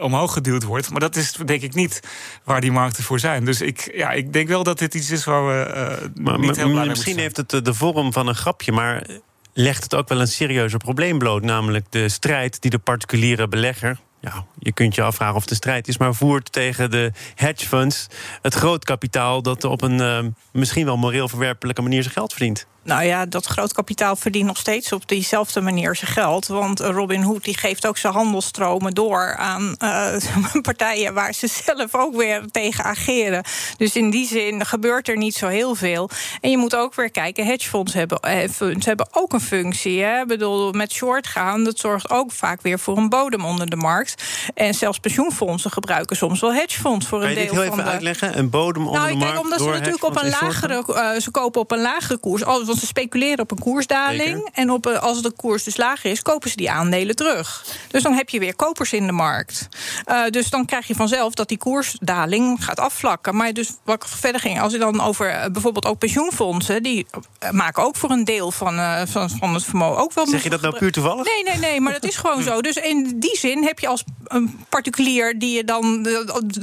omhoog 0.00 0.32
geduwd 0.32 0.62
wordt. 0.62 0.90
Maar 0.90 1.00
dat 1.00 1.16
is 1.16 1.32
denk 1.32 1.62
ik 1.62 1.74
niet 1.74 2.00
waar 2.44 2.60
die 2.60 2.72
markten 2.72 3.04
voor 3.04 3.18
zijn. 3.18 3.44
Dus 3.44 3.60
ik, 3.60 3.90
ja, 3.94 4.10
ik 4.10 4.32
denk 4.32 4.48
wel 4.48 4.62
dat 4.62 4.78
dit 4.78 4.94
iets 4.94 5.10
is 5.10 5.24
waar 5.24 5.46
we 5.46 5.72
uh, 5.74 6.24
maar, 6.24 6.38
niet 6.38 6.56
heel 6.56 6.70
blij 6.70 6.86
Misschien 6.86 7.18
heeft 7.18 7.36
het 7.36 7.50
de 7.50 7.74
vorm 7.74 8.12
van 8.12 8.26
een 8.26 8.34
grapje, 8.34 8.72
maar 8.72 9.06
legt 9.52 9.82
het 9.82 9.94
ook 9.94 10.08
wel 10.08 10.20
een 10.20 10.28
serieuzer 10.28 10.78
probleem 10.78 11.18
bloot. 11.18 11.42
Namelijk 11.42 11.86
de 11.90 12.08
strijd 12.08 12.60
die 12.60 12.70
de 12.70 12.78
particuliere 12.78 13.48
belegger 13.48 13.98
ja, 14.20 14.46
je 14.58 14.72
kunt 14.72 14.94
je 14.94 15.02
afvragen 15.02 15.36
of 15.36 15.46
de 15.46 15.54
strijd 15.54 15.88
is, 15.88 15.98
maar 15.98 16.14
voert 16.14 16.52
tegen 16.52 16.90
de 16.90 17.12
hedge 17.34 17.66
funds 17.66 18.06
het 18.42 18.54
groot 18.54 18.84
kapitaal 18.84 19.42
dat 19.42 19.64
op 19.64 19.82
een 19.82 20.00
uh, 20.00 20.18
misschien 20.52 20.84
wel 20.84 20.96
moreel 20.96 21.28
verwerpelijke 21.28 21.82
manier 21.82 22.02
zijn 22.02 22.14
geld 22.14 22.32
verdient. 22.32 22.66
Nou 22.88 23.04
ja, 23.04 23.26
dat 23.26 23.46
groot 23.46 23.72
kapitaal 23.72 24.16
verdient 24.16 24.46
nog 24.46 24.56
steeds 24.56 24.92
op 24.92 25.08
diezelfde 25.08 25.60
manier 25.60 25.96
zijn 25.96 26.10
geld. 26.10 26.46
Want 26.46 26.80
Robin 26.80 27.22
Hood 27.22 27.44
die 27.44 27.58
geeft 27.58 27.86
ook 27.86 27.96
zijn 27.96 28.12
handelstromen 28.12 28.94
door 28.94 29.36
aan 29.36 29.76
uh, 29.82 30.16
partijen 30.62 31.14
waar 31.14 31.34
ze 31.34 31.46
zelf 31.46 31.94
ook 31.94 32.16
weer 32.16 32.44
tegen 32.50 32.84
ageren. 32.84 33.44
Dus 33.76 33.96
in 33.96 34.10
die 34.10 34.26
zin 34.26 34.66
gebeurt 34.66 35.08
er 35.08 35.16
niet 35.16 35.34
zo 35.34 35.46
heel 35.46 35.74
veel. 35.74 36.10
En 36.40 36.50
je 36.50 36.58
moet 36.58 36.76
ook 36.76 36.94
weer 36.94 37.10
kijken, 37.10 37.46
hedgefonds 37.46 37.94
hebben, 37.94 38.18
eh, 38.18 38.48
funds 38.48 38.86
hebben 38.86 39.08
ook 39.10 39.32
een 39.32 39.40
functie. 39.40 40.02
Hè? 40.02 40.20
Ik 40.20 40.26
bedoel, 40.26 40.72
met 40.72 40.92
short 40.92 41.26
gaan, 41.26 41.64
dat 41.64 41.78
zorgt 41.78 42.10
ook 42.10 42.32
vaak 42.32 42.62
weer 42.62 42.78
voor 42.78 42.96
een 42.96 43.08
bodem 43.08 43.44
onder 43.44 43.70
de 43.70 43.76
markt. 43.76 44.22
En 44.54 44.74
zelfs 44.74 44.98
pensioenfondsen 44.98 45.70
gebruiken 45.70 46.16
soms 46.16 46.40
wel 46.40 46.54
hedgefonds 46.54 47.06
voor 47.06 47.24
een 47.24 47.34
deel 47.34 47.46
van 47.46 47.56
de... 47.56 47.62
Kan 47.62 47.64
je 47.64 47.70
dit 47.70 47.74
heel 47.74 47.82
even 47.82 47.92
uitleggen? 47.92 48.38
Een 48.38 48.50
bodem 48.50 48.86
onder 48.86 49.00
nou, 49.00 49.12
de 49.12 49.18
markt? 49.18 49.32
Nou, 49.32 49.44
omdat 49.44 49.60
ze 49.60 49.68
natuurlijk 49.68 50.04
op 50.04 50.16
een 50.16 50.28
lagere... 50.28 50.84
Uh, 50.88 51.20
ze 51.20 51.30
kopen 51.30 51.60
op 51.60 51.70
een 51.70 51.80
lagere 51.80 52.18
koers. 52.18 52.44
Want 52.78 52.90
ze 52.90 53.00
speculeren 53.00 53.38
op 53.38 53.50
een 53.50 53.58
koersdaling. 53.58 54.36
Zeker. 54.36 54.50
En 54.52 54.70
op, 54.70 54.86
als 54.86 55.22
de 55.22 55.30
koers 55.30 55.64
dus 55.64 55.76
lager 55.76 56.10
is, 56.10 56.22
kopen 56.22 56.50
ze 56.50 56.56
die 56.56 56.70
aandelen 56.70 57.16
terug. 57.16 57.64
Dus 57.88 58.02
dan 58.02 58.12
heb 58.12 58.28
je 58.28 58.38
weer 58.38 58.56
kopers 58.56 58.92
in 58.92 59.06
de 59.06 59.12
markt. 59.12 59.68
Uh, 60.06 60.26
dus 60.26 60.50
dan 60.50 60.64
krijg 60.64 60.86
je 60.86 60.94
vanzelf 60.94 61.34
dat 61.34 61.48
die 61.48 61.58
koersdaling 61.58 62.64
gaat 62.64 62.80
afvlakken. 62.80 63.36
Maar 63.36 63.52
dus 63.52 63.70
wat 63.84 64.04
verder 64.08 64.40
ging, 64.40 64.60
als 64.60 64.72
je 64.72 64.78
dan 64.78 65.00
over 65.00 65.30
uh, 65.30 65.44
bijvoorbeeld 65.52 65.86
ook 65.86 65.98
pensioenfondsen... 65.98 66.82
die 66.82 67.06
maken 67.50 67.82
ook 67.82 67.96
voor 67.96 68.10
een 68.10 68.24
deel 68.24 68.50
van, 68.50 68.74
uh, 68.74 69.02
van, 69.06 69.30
van 69.30 69.54
het 69.54 69.64
vermogen 69.64 70.02
ook 70.02 70.12
wel... 70.12 70.26
Zeg 70.26 70.42
je 70.42 70.50
dat 70.50 70.60
nou 70.60 70.78
puur 70.78 70.92
toevallig? 70.92 71.24
Nee, 71.24 71.42
nee, 71.42 71.70
nee, 71.70 71.80
maar 71.80 71.92
dat 71.92 72.04
is 72.04 72.16
gewoon 72.16 72.42
zo. 72.52 72.60
Dus 72.60 72.76
in 72.76 73.14
die 73.16 73.38
zin 73.38 73.64
heb 73.64 73.78
je 73.78 73.88
als 73.88 74.04
een 74.24 74.64
particulier 74.68 75.38
die 75.38 75.56
je 75.56 75.64
dan 75.64 76.08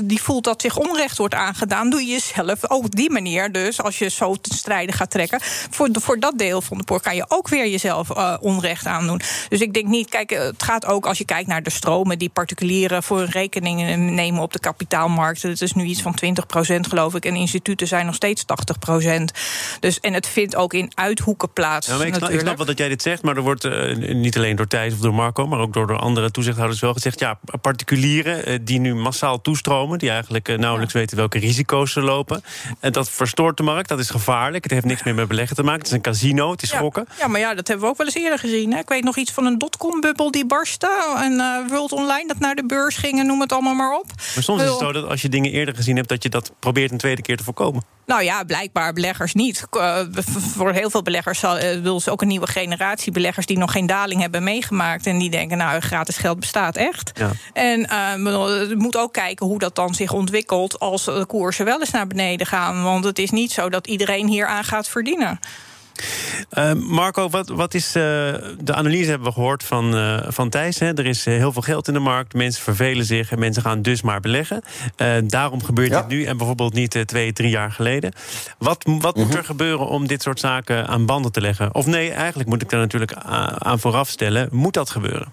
die 0.03 0.21
voelt 0.21 0.43
dat 0.43 0.61
zich 0.61 0.77
onrecht 0.77 1.17
wordt 1.17 1.33
aangedaan... 1.33 1.89
doe 1.89 2.05
je 2.05 2.11
jezelf 2.11 2.69
ook 2.69 2.83
op 2.83 2.95
die 2.95 3.11
manier 3.11 3.51
dus, 3.51 3.81
als 3.81 3.99
je 3.99 4.09
zo 4.09 4.35
te 4.35 4.53
strijden 4.53 4.95
gaat 4.95 5.11
trekken... 5.11 5.39
voor, 5.69 5.91
voor 6.01 6.19
dat 6.19 6.37
deel 6.37 6.61
van 6.61 6.77
de 6.77 6.83
poort 6.83 7.01
kan 7.01 7.15
je 7.15 7.25
ook 7.27 7.47
weer 7.47 7.67
jezelf 7.67 8.09
uh, 8.09 8.33
onrecht 8.39 8.85
aandoen. 8.85 9.21
Dus 9.49 9.61
ik 9.61 9.73
denk 9.73 9.87
niet, 9.87 10.09
kijk, 10.09 10.29
het 10.29 10.63
gaat 10.63 10.85
ook 10.85 11.05
als 11.05 11.17
je 11.17 11.25
kijkt 11.25 11.47
naar 11.47 11.63
de 11.63 11.69
stromen... 11.69 12.19
die 12.19 12.29
particulieren 12.29 13.03
voor 13.03 13.17
hun 13.17 13.29
rekening 13.29 13.95
nemen 13.95 14.41
op 14.41 14.53
de 14.53 14.59
kapitaalmarkten. 14.59 15.49
Het 15.49 15.61
is 15.61 15.73
nu 15.73 15.83
iets 15.83 16.01
van 16.01 16.17
20% 16.25 16.79
geloof 16.79 17.15
ik. 17.15 17.25
En 17.25 17.35
instituten 17.35 17.87
zijn 17.87 18.05
nog 18.05 18.15
steeds 18.15 18.43
80% 18.43 19.23
Dus, 19.79 19.99
en 19.99 20.13
het 20.13 20.27
vindt 20.27 20.55
ook 20.55 20.73
in 20.73 20.91
uithoeken 20.93 21.53
plaats. 21.53 21.87
Ja, 21.87 22.03
ik, 22.03 22.15
snap, 22.15 22.29
ik, 22.29 22.39
snap, 22.39 22.57
wel 22.57 22.65
dat 22.65 22.77
jij 22.77 22.89
dit 22.89 23.01
zegt, 23.01 23.23
maar 23.23 23.35
er 23.35 23.41
wordt 23.41 23.63
uh, 23.63 23.95
niet 24.13 24.37
alleen 24.37 24.55
door 24.55 24.67
Thijs 24.67 24.93
of 24.93 24.99
door 24.99 25.13
Marco... 25.13 25.47
maar 25.47 25.59
ook 25.59 25.73
door, 25.73 25.87
door 25.87 25.99
andere 25.99 26.31
toezichthouders 26.31 26.79
wel 26.79 26.93
gezegd... 26.93 27.19
ja, 27.19 27.39
particulieren 27.61 28.49
uh, 28.49 28.59
die 28.61 28.79
nu 28.79 28.95
massaal 28.95 29.41
toestromen... 29.41 29.99
die 29.99 30.09
eigenlijk 30.09 30.49
uh, 30.49 30.57
nauwelijks 30.57 30.93
ja. 30.93 30.99
weten 30.99 31.17
welke 31.17 31.39
risico's 31.39 31.91
ze 31.91 32.01
lopen. 32.01 32.43
En 32.79 32.91
dat 32.91 33.09
verstoort 33.09 33.57
de 33.57 33.63
markt, 33.63 33.89
dat 33.89 33.99
is 33.99 34.09
gevaarlijk. 34.09 34.63
Het 34.63 34.73
heeft 34.73 34.85
niks 34.85 35.03
meer 35.03 35.15
met 35.15 35.27
beleggen 35.27 35.55
te 35.55 35.63
maken. 35.63 35.84
Het 35.85 35.93
is 35.93 35.99
een 35.99 36.11
casino, 36.13 36.51
het 36.51 36.61
is 36.61 36.71
Ja. 36.71 36.77
gokken. 36.77 37.07
Ja, 37.19 37.27
maar 37.27 37.39
ja, 37.39 37.53
dat 37.53 37.67
hebben 37.67 37.85
we 37.85 37.91
ook 37.91 37.97
wel 37.97 38.05
eens 38.05 38.15
eerder 38.15 38.39
gezien. 38.39 38.73
Hè? 38.73 38.79
Ik 38.79 38.89
weet 38.89 39.03
nog 39.03 39.17
iets 39.17 39.31
van 39.31 39.45
een 39.45 39.57
dotcom-bubbel 39.57 40.31
die 40.31 40.45
barstte. 40.45 40.89
En 41.17 41.67
World 41.69 41.91
Online 41.91 42.27
dat 42.27 42.39
naar 42.39 42.55
de 42.55 42.65
beurs 42.65 42.95
ging 42.95 43.19
en 43.19 43.25
noem 43.25 43.41
het 43.41 43.51
allemaal 43.51 43.73
maar 43.73 43.97
op. 43.97 44.05
Maar 44.33 44.43
soms 44.43 44.61
is 44.61 44.69
het 44.69 44.77
zo 44.77 44.91
dat 44.91 45.09
als 45.09 45.21
je 45.21 45.29
dingen 45.29 45.51
eerder 45.51 45.75
gezien 45.75 45.95
hebt... 45.95 46.09
dat 46.09 46.23
je 46.23 46.29
dat 46.29 46.51
probeert 46.59 46.91
een 46.91 46.97
tweede 46.97 47.21
keer 47.21 47.37
te 47.37 47.43
voorkomen. 47.43 47.83
Nou 48.05 48.23
ja, 48.23 48.43
blijkbaar 48.43 48.93
beleggers 48.93 49.33
niet. 49.33 49.65
Eh, 49.71 49.99
voor 50.55 50.71
heel 50.71 50.89
veel 50.89 51.01
beleggers 51.01 51.39
zal, 51.39 51.57
wil 51.81 51.99
ze 51.99 52.11
ook 52.11 52.21
een 52.21 52.27
nieuwe 52.27 52.47
generatie 52.47 53.11
beleggers 53.11 53.45
die 53.45 53.57
nog 53.57 53.71
geen 53.71 53.85
daling 53.85 54.21
hebben 54.21 54.43
meegemaakt. 54.43 55.05
En 55.05 55.17
die 55.17 55.29
denken, 55.29 55.57
nou, 55.57 55.79
gratis 55.79 56.17
geld 56.17 56.39
bestaat 56.39 56.75
echt. 56.75 57.11
Ja. 57.13 57.31
En 57.53 57.79
je 57.79 58.75
moet 58.77 58.97
ook 58.97 59.13
kijken 59.13 59.45
hoe 59.45 59.59
dat 59.59 59.75
dan 59.75 59.93
zich 59.95 60.11
ontwikkelt 60.11 60.79
als 60.79 61.05
de 61.05 61.25
koersen 61.27 61.65
wel 61.65 61.79
eens 61.79 61.91
naar 61.91 62.07
beneden 62.07 62.47
gaan. 62.47 62.83
Want 62.83 63.03
het 63.03 63.19
is 63.19 63.31
niet 63.31 63.51
zo 63.51 63.69
dat 63.69 63.87
iedereen 63.87 64.27
hier 64.27 64.47
aan 64.47 64.63
gaat 64.63 64.87
verdienen. 64.89 65.39
Eh, 66.49 66.73
Marco, 66.73 67.29
wat, 67.29 67.49
wat 67.49 67.73
is. 67.73 67.85
eh, 67.87 67.93
de 68.59 68.73
analyse 68.73 69.09
hebben 69.09 69.27
we 69.27 69.33
gehoord 69.33 69.63
van, 69.63 69.95
eh, 69.95 70.17
van 70.27 70.49
Thijs. 70.49 70.79
Hè? 70.79 70.93
Er 70.97 71.05
is 71.05 71.25
eh, 71.25 71.33
heel 71.33 71.51
veel 71.51 71.61
geld 71.61 71.87
in 71.87 71.93
de 71.93 71.99
markt. 71.99 72.33
Mensen 72.33 72.63
vervelen 72.63 73.05
zich 73.05 73.31
en 73.31 73.39
mensen 73.39 73.61
gaan 73.61 73.81
dus 73.81 74.01
maar 74.01 74.19
beleggen. 74.19 74.61
Daarom 75.27 75.63
gebeurt 75.63 75.89
Ja. 75.89 76.01
dit 76.01 76.07
nu 76.07 76.23
en 76.25 76.37
bijvoorbeeld 76.37 76.73
niet 76.73 76.97
twee, 77.05 77.33
drie 77.33 77.49
jaar 77.49 77.71
geleden. 77.71 78.13
Wat, 78.57 78.85
wat 78.99 79.15
moet 79.15 79.35
er 79.35 79.45
gebeuren 79.45 79.87
om 79.87 80.07
dit 80.07 80.21
soort 80.21 80.39
zaken 80.39 80.87
aan 80.87 81.05
banden 81.05 81.31
te 81.31 81.41
leggen? 81.41 81.75
Of 81.75 81.85
nee, 81.85 82.11
eigenlijk 82.11 82.49
moet 82.49 82.61
ik 82.61 82.69
daar 82.69 82.79
natuurlijk 82.79 83.13
aan 83.57 83.79
vooraf 83.79 84.09
stellen. 84.09 84.47
Moet 84.51 84.73
dat 84.73 84.89
gebeuren? 84.89 85.27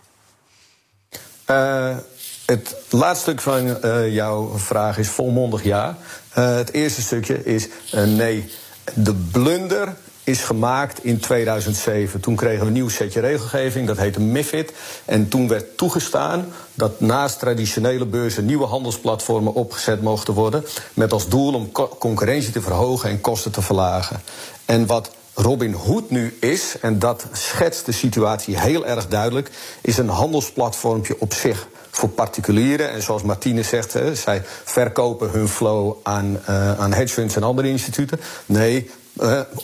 Het 2.46 2.77
laatste 2.90 3.31
stuk 3.31 3.40
van 3.40 3.79
jouw 4.11 4.59
vraag 4.59 4.98
is 4.98 5.09
volmondig 5.09 5.62
ja. 5.64 5.98
Het 6.31 6.72
eerste 6.72 7.03
stukje 7.03 7.44
is 7.44 7.68
nee. 8.07 8.51
De 8.94 9.14
blunder 9.14 9.96
is 10.24 10.40
gemaakt 10.42 11.04
in 11.04 11.18
2007. 11.20 12.20
Toen 12.20 12.37
kregen 12.37 12.61
we 12.61 12.66
een 12.66 12.72
nieuw 12.72 12.88
setje 12.88 13.20
regelgeving, 13.20 13.87
dat 13.87 13.96
heette 13.96 14.20
MIFID. 14.20 14.72
En 15.04 15.28
toen 15.28 15.48
werd 15.48 15.76
toegestaan 15.76 16.46
dat 16.74 17.00
naast 17.00 17.38
traditionele 17.38 18.06
beurzen 18.06 18.44
nieuwe 18.44 18.66
handelsplatformen 18.66 19.54
opgezet 19.54 20.02
mochten 20.02 20.35
worden. 20.35 20.64
Met 20.94 21.12
als 21.12 21.28
doel 21.28 21.54
om 21.54 21.72
co- 21.72 21.96
concurrentie 21.98 22.52
te 22.52 22.61
verhogen 22.61 23.11
en 23.11 23.20
kosten 23.20 23.52
te 23.52 23.62
verlagen. 23.62 24.20
En 24.64 24.87
wat 24.87 25.11
Robin 25.35 25.72
Hood 25.72 26.11
nu 26.11 26.37
is, 26.40 26.76
en 26.80 26.98
dat 26.98 27.26
schetst 27.32 27.87
de 27.87 27.92
situatie 27.92 28.58
heel 28.58 28.87
erg 28.87 29.08
duidelijk, 29.08 29.50
is 29.80 29.98
een 29.98 30.08
handelsplatformpje 30.08 31.16
op 31.18 31.32
zich 31.35 31.68
voor 31.90 32.08
particulieren. 32.08 32.90
En 32.90 33.02
zoals 33.02 33.22
Martine 33.22 33.62
zegt, 33.62 33.96
zij 34.12 34.42
verkopen 34.64 35.30
hun 35.30 35.48
flow 35.48 35.96
aan, 36.02 36.40
eh, 36.46 36.80
aan 36.80 36.92
hedge 36.92 37.14
funds 37.14 37.37
en 37.37 37.42
andere 37.42 37.68
instituten. 37.68 38.20
Nee. 38.46 38.90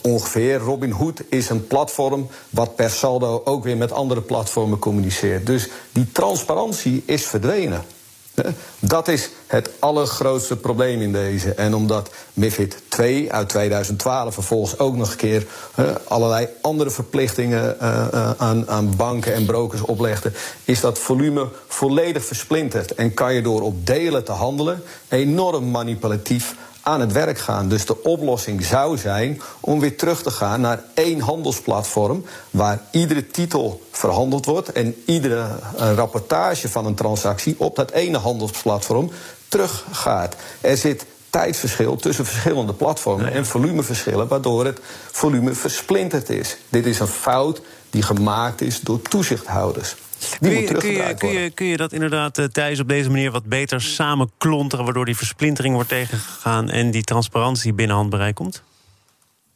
Ongeveer. 0.01 0.57
Robin 0.57 0.91
Hood 0.91 1.21
is 1.29 1.49
een 1.49 1.67
platform 1.67 2.27
wat 2.49 2.75
per 2.75 2.89
saldo 2.89 3.41
ook 3.45 3.63
weer 3.63 3.77
met 3.77 3.91
andere 3.91 4.21
platformen 4.21 4.79
communiceert. 4.79 5.45
Dus 5.45 5.69
die 5.91 6.11
transparantie 6.11 7.03
is 7.05 7.25
verdwenen. 7.25 7.83
Dat 8.79 9.07
is 9.07 9.29
het 9.47 9.69
allergrootste 9.79 10.57
probleem 10.57 11.01
in 11.01 11.11
deze. 11.11 11.53
En 11.53 11.73
omdat 11.73 12.09
MIFID 12.33 12.77
2 12.87 13.33
uit 13.33 13.49
2012 13.49 14.33
vervolgens 14.33 14.79
ook 14.79 14.95
nog 14.95 15.11
een 15.11 15.17
keer 15.17 15.47
allerlei 16.07 16.47
andere 16.61 16.89
verplichtingen 16.89 17.79
eh, 17.79 18.07
eh, 18.11 18.31
aan, 18.37 18.69
aan 18.69 18.95
banken 18.95 19.33
en 19.33 19.45
brokers 19.45 19.81
oplegde, 19.81 20.31
is 20.65 20.79
dat 20.79 20.99
volume 20.99 21.47
volledig 21.67 22.25
versplinterd. 22.25 22.95
En 22.95 23.13
kan 23.13 23.33
je 23.33 23.41
door 23.41 23.61
op 23.61 23.85
delen 23.85 24.23
te 24.23 24.31
handelen 24.31 24.83
enorm 25.07 25.71
manipulatief 25.71 26.55
aan 26.89 26.99
het 26.99 27.11
werk 27.11 27.37
gaan. 27.37 27.69
Dus 27.69 27.85
de 27.85 28.03
oplossing 28.03 28.63
zou 28.63 28.97
zijn 28.97 29.41
om 29.59 29.79
weer 29.79 29.97
terug 29.97 30.21
te 30.21 30.31
gaan 30.31 30.61
naar 30.61 30.83
één 30.93 31.19
handelsplatform 31.19 32.25
waar 32.49 32.81
iedere 32.91 33.27
titel 33.27 33.81
verhandeld 33.91 34.45
wordt 34.45 34.71
en 34.71 34.95
iedere 35.05 35.45
eh, 35.77 35.93
rapportage 35.95 36.69
van 36.69 36.85
een 36.85 36.95
transactie 36.95 37.55
op 37.57 37.75
dat 37.75 37.91
ene 37.91 38.17
handelsplatform 38.17 39.11
teruggaat. 39.47 40.35
Er 40.61 40.77
zit 40.77 41.05
tijdsverschil 41.29 41.95
tussen 41.95 42.25
verschillende 42.25 42.73
platformen 42.73 43.31
en 43.31 43.45
volumeverschillen, 43.45 44.27
waardoor 44.27 44.65
het 44.65 44.79
volume 45.11 45.53
versplinterd 45.53 46.29
is. 46.29 46.57
Dit 46.69 46.85
is 46.85 46.99
een 46.99 47.07
fout 47.07 47.61
die 47.89 48.01
gemaakt 48.01 48.61
is 48.61 48.79
door 48.79 49.01
toezichthouders. 49.01 49.95
Die 50.19 50.37
Kun 50.39 50.53
moet 50.53 50.69
je, 50.69 50.77
kun, 50.77 50.91
je, 50.91 51.13
kun, 51.17 51.29
je, 51.29 51.49
kun 51.49 51.65
je 51.65 51.77
dat 51.77 51.93
inderdaad 51.93 52.37
eh, 52.37 52.45
Thijs 52.45 52.79
op 52.79 52.87
deze 52.87 53.09
manier 53.09 53.31
wat 53.31 53.45
beter 53.45 53.81
samenklonteren... 53.81 54.85
waardoor 54.85 55.05
die 55.05 55.17
versplintering 55.17 55.73
wordt 55.73 55.89
tegengegaan... 55.89 56.69
en 56.69 56.91
die 56.91 57.03
transparantie 57.03 57.73
binnen 57.73 57.95
handbereik 57.95 58.35
komt? 58.35 58.63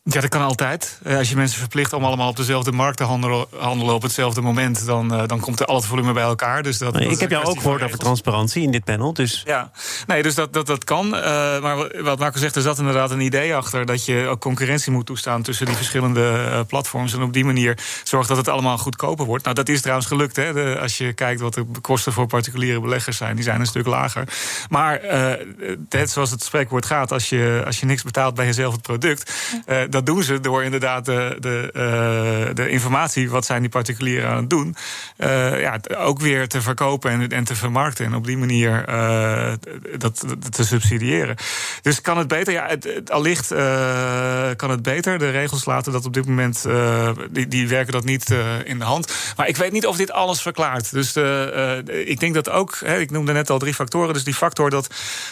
Ja, 0.06 0.22
dat 0.22 0.30
kan 0.30 0.42
altijd. 0.42 1.00
Eh, 1.04 1.18
Als 1.18 1.30
je 1.30 1.36
mensen 1.36 1.60
verplicht 1.60 1.94
om 1.94 2.04
allemaal 2.04 2.30
op 2.30 2.36
dezelfde 2.36 2.72
markt 2.72 2.98
te 2.98 3.04
handelen, 3.04 3.46
handelen 3.58 3.94
op 3.96 4.02
hetzelfde 4.02 4.42
moment, 4.42 4.86
dan, 4.86 5.14
eh, 5.14 5.28
dan 5.28 5.40
komt 5.40 5.60
er 5.60 5.66
al 5.66 5.76
het 5.76 5.86
volume 5.86 6.14
bij 6.14 6.24
elkaar. 6.24 6.64
Dus 6.64 6.78
dat, 6.78 6.94
Nee, 6.94 7.04
dat 7.04 7.14
ik 7.14 7.20
heb 7.20 7.30
jou 7.30 7.46
ook 7.46 7.58
gehoord 7.62 7.82
over 7.84 7.98
transparantie 7.98 8.64
in 8.64 8.72
dit 8.72 8.84
panel. 8.84 9.14
Dus 9.14 9.42
Ja, 9.46 9.72
nee, 10.08 10.24
dus 10.24 10.36
dat, 10.36 10.54
dat, 10.54 10.66
dat 10.68 10.84
kan. 10.84 11.16
Eh, 11.16 11.60
maar 11.62 12.02
wat- 12.04 12.20
Marco 12.20 12.38
zegt, 12.40 12.56
er 12.56 12.62
zat 12.62 12.78
inderdaad 12.80 13.12
een 13.12 13.20
idee 13.20 13.56
achter 13.56 13.86
dat 13.86 14.06
je 14.06 14.28
ook 14.30 14.42
concurrentie 14.42 14.92
moet 14.92 15.06
toestaan 15.06 15.42
tussen 15.42 15.66
die 15.66 15.76
verschillende 15.76 16.48
eh, 16.52 16.60
platforms. 16.68 17.14
En 17.14 17.22
op 17.22 17.34
die 17.34 17.46
manier 17.46 17.78
zorgt 18.04 18.28
dat 18.28 18.38
het 18.38 18.48
allemaal 18.48 18.78
goedkoper 18.78 19.26
wordt. 19.26 19.44
Nou, 19.44 19.56
dat 19.56 19.70
is 19.70 19.82
trouwens 19.82 20.08
gelukt. 20.08 20.36
Hè? 20.36 20.54
De- 20.54 20.78
als 20.82 20.98
je 20.98 21.14
kijkt 21.14 21.42
wat 21.42 21.54
de 21.54 21.66
kosten 21.82 22.14
voor 22.14 22.28
particuliere 22.28 22.80
beleggers 22.82 23.18
zijn, 23.18 23.36
die 23.36 23.44
zijn 23.44 23.60
een 23.60 23.66
stuk 23.66 23.86
lager. 23.86 24.28
Maar 24.70 25.00
eh, 25.00 25.46
het, 25.90 26.10
zoals 26.12 26.32
het 26.32 26.44
spreekwoord 26.44 26.86
gaat, 26.86 27.12
als 27.12 27.30
je, 27.30 27.62
als 27.66 27.80
je 27.80 27.86
niks 27.86 28.04
betaalt 28.04 28.36
bij 28.36 28.46
jezelf 28.46 28.74
het 28.74 28.82
product, 28.82 29.32
eh, 29.66 29.78
dat 29.94 30.06
doen 30.06 30.24
ze 30.24 30.40
door 30.40 30.64
inderdaad 30.64 31.06
de, 31.06 31.38
de, 31.40 31.70
eh, 31.74 32.56
de 32.56 32.70
informatie, 32.70 33.30
wat 33.30 33.46
zijn 33.46 33.62
die 33.62 33.70
particulieren 33.70 34.30
aan 34.30 34.38
het 34.38 34.50
doen, 34.50 34.76
eh, 35.18 35.62
ja, 35.62 35.80
ook 35.98 36.20
weer 36.20 36.48
te 36.48 36.62
verkopen 36.62 37.12
en, 37.12 37.30
en 37.30 37.44
te 37.44 37.56
vermarkten. 37.56 38.06
En 38.06 38.16
op 38.16 38.26
die 38.26 38.38
manier 38.38 38.86
eh, 38.86 39.54
dat, 39.98 40.26
te 40.50 40.66
subsidiëren. 40.66 41.36
Dus 41.82 42.02
kan 42.02 42.18
het 42.18 42.28
beter? 42.28 42.54
Ja, 42.54 42.68
het, 42.68 43.12
allicht 43.12 43.52
eh, 43.52 44.50
kan 44.56 44.70
het 44.70 44.82
beter. 44.82 45.20
De 45.20 45.30
regels 45.30 45.66
laten 45.66 45.92
dat 45.92 46.06
op 46.06 46.14
dit 46.14 46.26
moment, 46.26 46.66
eh, 46.66 47.10
die, 47.30 47.48
die 47.48 47.68
werken 47.68 47.94
dat 47.94 48.04
niet 48.04 48.32
eh, 48.32 48.40
in 48.64 48.80
de 48.80 48.86
hand. 48.86 49.14
Maar 49.38 49.48
ik 49.48 49.58
weet 49.58 49.72
niet 49.72 49.88
of 49.88 49.98
dit 49.98 50.12
alles 50.12 50.42
verklaart. 50.42 50.92
Dus 50.92 51.16
eh, 51.16 51.78
ik 52.06 52.20
denk 52.20 52.34
dat 52.34 52.50
ook, 52.50 52.78
hè, 52.86 53.00
ik 53.00 53.12
noemde 53.12 53.34
net 53.34 53.50
al 53.50 53.60
drie 53.60 53.74
factoren. 53.74 54.14
Dus 54.14 54.24
die 54.24 54.34
factor 54.34 54.70
dat, 54.70 54.88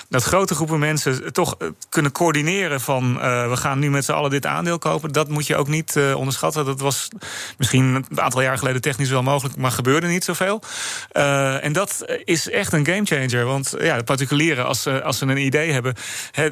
dat 0.09 0.23
grote 0.23 0.55
groepen 0.55 0.79
mensen 0.79 1.33
toch 1.33 1.55
eh, 1.57 1.67
kunnen 1.89 2.11
coördineren 2.11 2.81
van 2.81 3.21
eh, 3.21 3.49
we 3.49 3.57
gaan 3.57 3.79
nu 3.79 3.89
met 3.89 4.05
z'n 4.05 4.11
allen 4.11 4.29
dit 4.29 4.45
aandeel 4.51 4.77
kopen. 4.77 5.11
Dat 5.11 5.29
moet 5.29 5.47
je 5.47 5.55
ook 5.55 5.67
niet 5.67 5.95
eh, 5.95 6.15
onderschatten. 6.15 6.65
Dat 6.65 6.79
was 6.79 7.07
misschien 7.57 7.83
een 8.09 8.21
aantal 8.21 8.41
jaar 8.41 8.57
geleden 8.57 8.81
technisch 8.81 9.09
wel 9.09 9.23
mogelijk, 9.23 9.55
maar 9.55 9.71
gebeurde 9.71 10.07
niet 10.07 10.23
zoveel. 10.23 10.61
Eh, 11.11 11.63
en 11.63 11.73
dat 11.73 12.05
is 12.23 12.49
echt 12.49 12.73
een 12.73 12.85
gamechanger. 12.85 13.45
Want 13.45 13.73
ja, 13.79 13.97
de 13.97 14.03
particulieren, 14.03 14.65
als 14.65 14.81
ze, 14.81 15.03
als 15.03 15.17
ze 15.17 15.25
een 15.25 15.37
idee 15.45 15.71
hebben, 15.71 15.95
hè, 16.31 16.49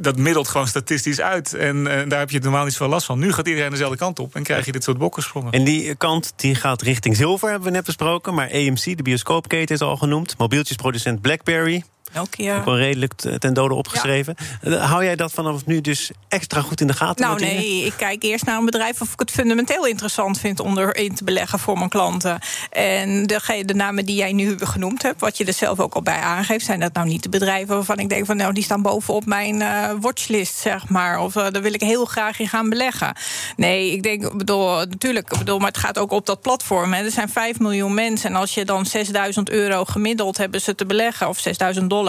dat- 0.00 0.16
middelt 0.16 0.48
gewoon 0.48 0.68
statistisch 0.68 1.20
uit. 1.20 1.54
En 1.54 1.86
eh, 1.86 2.08
daar 2.08 2.18
heb 2.18 2.30
je 2.30 2.38
normaal 2.40 2.64
niet 2.64 2.72
zoveel 2.72 2.88
last 2.88 3.06
van. 3.06 3.18
Nu 3.18 3.32
gaat 3.32 3.48
iedereen 3.48 3.70
dezelfde 3.70 3.96
kant 3.96 4.18
op 4.18 4.34
en 4.34 4.42
krijg 4.42 4.64
je 4.64 4.72
dit 4.72 4.84
soort 4.84 4.98
bokkensprongen. 4.98 5.52
En 5.52 5.64
die 5.64 5.94
kant 5.94 6.32
die 6.36 6.54
gaat 6.54 6.82
richting 6.82 7.16
zilver, 7.16 7.48
hebben 7.50 7.68
we 7.68 7.74
net 7.74 7.84
besproken. 7.84 8.34
Maar 8.34 8.50
AMC, 8.52 8.96
de 8.96 9.02
bioscoopketen, 9.02 9.74
is 9.74 9.80
al 9.80 9.96
genoemd. 9.96 10.38
Mobieltjesproducent 10.38 11.20
BlackBerry, 11.20 11.84
Nokia. 12.14 12.58
ook 12.58 12.64
wel 12.64 12.76
redelijk 12.76 13.12
ten 13.38 13.54
dode 13.54 13.74
opgeschreven. 13.74 14.34
Eh, 14.60 14.90
Hou 14.90 15.04
jij 15.04 15.16
dat 15.16 15.32
vanaf 15.32 15.66
nu 15.66 15.80
dus 15.80 16.10
extra 16.28 16.60
goed 16.60 16.80
in 16.80 16.86
de 16.86 16.92
gaten? 16.92 17.24
Nou 17.24 17.38
Martine? 17.38 17.60
nee, 17.60 17.84
ik 17.84 17.94
kijk 17.96 18.22
eerst 18.22 18.44
naar 18.44 18.58
een 18.58 18.64
bedrijf 18.64 19.00
of 19.00 19.12
ik 19.12 19.18
het 19.18 19.30
fundamenteel 19.30 19.86
interessant 19.86 20.38
vind 20.38 20.60
om 20.60 20.78
erin 20.78 21.14
te 21.14 21.24
beleggen 21.24 21.58
voor 21.58 21.78
mijn 21.78 21.90
klanten. 21.90 22.38
En 22.70 23.26
de, 23.26 23.62
de 23.66 23.74
namen 23.74 24.04
die 24.04 24.16
jij 24.16 24.32
nu 24.32 24.56
genoemd 24.58 25.02
hebt, 25.02 25.20
wat 25.20 25.36
je 25.36 25.44
er 25.44 25.52
zelf 25.52 25.80
ook 25.80 25.94
al 25.94 26.02
bij 26.02 26.20
aangeeft, 26.20 26.64
zijn 26.64 26.80
dat 26.80 26.92
nou 26.92 27.06
niet 27.06 27.22
de 27.22 27.28
bedrijven 27.28 27.74
waarvan 27.74 27.98
ik 27.98 28.08
denk 28.08 28.26
van 28.26 28.36
nou 28.36 28.52
die 28.52 28.62
staan 28.62 28.82
bovenop 28.82 29.26
mijn 29.26 29.62
eh, 29.62 29.90
watchlist, 30.00 30.56
zeg 30.56 30.88
maar. 30.88 31.20
Of 31.20 31.36
eh, 31.36 31.46
daar 31.50 31.62
wil 31.62 31.74
ik 31.74 31.80
heel 31.80 32.04
graag 32.04 32.38
in 32.38 32.48
gaan 32.48 32.68
beleggen. 32.68 33.16
Nee, 33.56 33.92
ik 33.92 34.02
denk, 34.02 34.36
bedoel, 34.36 34.74
natuurlijk, 34.74 35.32
ik 35.32 35.38
bedoel, 35.38 35.58
maar 35.58 35.68
het 35.68 35.78
gaat 35.78 35.98
ook 35.98 36.10
op 36.10 36.26
dat 36.26 36.40
platform. 36.40 36.92
Hè. 36.92 37.04
Er 37.04 37.10
zijn 37.10 37.28
5 37.28 37.58
miljoen 37.58 37.94
mensen 37.94 38.30
en 38.30 38.36
als 38.36 38.54
je 38.54 38.64
dan 38.64 38.86
6000 38.86 39.50
euro 39.50 39.84
gemiddeld 39.84 40.36
hebben 40.36 40.60
ze 40.60 40.74
te 40.74 40.86
beleggen, 40.86 41.28
of 41.28 41.38
6000 41.38 41.90
dollar. 41.90 42.01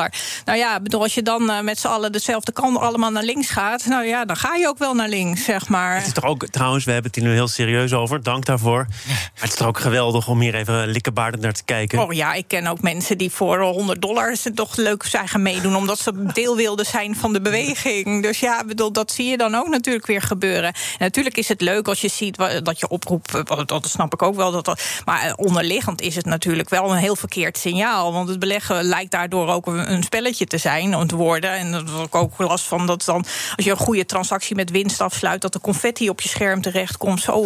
Nou 0.46 0.58
ja, 0.58 0.80
bedoel, 0.80 1.02
als 1.02 1.14
je 1.14 1.22
dan 1.22 1.50
eh, 1.50 1.60
met 1.62 1.80
z'n 1.80 1.88
allen 1.88 2.12
dezelfde 2.12 2.52
kant 2.52 2.78
allemaal 2.78 3.12
naar 3.12 3.24
links 3.24 3.50
gaat, 3.50 3.86
nou 3.86 4.06
ja, 4.06 4.26
dan 4.26 4.36
ga 4.36 4.56
je 4.56 4.68
ook 4.68 4.78
wel 4.78 4.94
naar 4.94 5.10
links, 5.10 5.44
zeg 5.44 5.68
maar. 5.68 5.96
Het 5.96 6.08
is 6.08 6.14
toch 6.14 6.24
ook, 6.24 6.48
trouwens, 6.48 6.86
we 6.86 6.92
hebben 6.92 7.12
het 7.12 7.20
hier 7.20 7.30
nu 7.30 7.36
heel 7.36 7.48
serieus 7.48 7.94
over. 7.94 8.24
Dank 8.24 8.46
daarvoor. 8.46 8.86
Maar 9.08 9.32
het 9.34 9.50
is 9.50 9.56
toch 9.56 9.68
ook 9.68 9.80
geweldig 9.80 10.28
om 10.28 10.40
hier 10.40 10.56
even 10.56 10.88
likkebaardend 10.88 11.44
naar 11.44 11.54
te 11.54 11.64
kijken. 11.64 12.00
Oh 12.00 12.14
ja, 12.14 12.34
ik 12.34 12.48
ken 12.48 12.68
ook 12.68 12.82
mensen 12.82 13.18
die 13.18 13.32
voor 13.32 13.62
100 13.62 14.02
dollar 14.02 14.36
het 14.44 14.56
toch 14.56 14.76
leuk 14.76 15.04
zijn 15.04 15.28
gaan 15.28 15.42
meedoen, 15.42 15.76
omdat 15.76 16.00
ze 16.00 16.26
deel 16.34 16.56
wilden 16.56 16.86
zijn 16.86 17.16
van 17.16 17.34
de 17.34 17.42
beweging. 17.42 18.24
Dus 18.24 18.40
ja, 18.40 18.64
bedoel, 18.66 18.92
dat 18.92 19.12
zie 19.12 19.30
je 19.30 19.38
dan 19.38 19.56
ook 19.56 19.68
natuurlijk 19.68 20.06
weer 20.06 20.22
gebeuren. 20.22 20.74
En 20.74 21.00
natuurlijk 21.00 21.38
is 21.38 21.48
het 21.48 21.62
leuk 21.62 21.88
als 21.88 22.02
je 22.02 22.08
ziet 22.08 22.38
dat 22.64 22.80
je 22.80 22.88
oproept, 22.88 23.36
eh, 23.36 23.60
dat, 23.66 23.88
snap 23.88 24.14
ik 24.14 24.22
ook 24.22 24.36
wel. 24.36 24.52
Dat 24.52 24.66
dat, 24.66 24.82
maar 25.06 25.22
eh, 25.22 25.34
onderliggend 25.36 26.02
is 26.02 26.16
het 26.16 26.26
natuurlijk 26.26 26.70
wel 26.70 26.92
een 26.92 26.98
heel 26.98 27.16
verkeerd 27.16 27.58
signaal. 27.58 28.14
Want 28.14 28.30
het 28.30 28.40
beleggen 28.40 28.84
lijkt 28.84 29.12
daardoor 29.12 29.48
ook 29.48 29.68
een, 29.92 30.04
spelletje 30.04 30.46
te 30.46 30.58
zijn, 30.58 30.96
om 30.96 31.08
te 31.08 31.16
worden. 31.16 31.52
En 31.52 31.72
dat 31.72 32.06
ik 32.06 32.16
ook 32.16 32.38
last 32.38 32.66
van 32.66 32.86
dat 32.86 33.06
dan, 33.06 33.26
als 33.56 33.66
je 33.66 33.72
een 33.72 33.78
goede 33.78 34.06
transactie 34.06 34.56
met 34.56 34.72
winst 34.72 35.02
afsluit, 35.02 35.42
dat 35.42 35.54
de 35.54 35.60
confetti 35.60 36.10
op 36.10 36.22
je 36.22 36.30
scherm 36.30 36.62
terechtkomt. 36.62 37.22
Zo, 37.22 37.44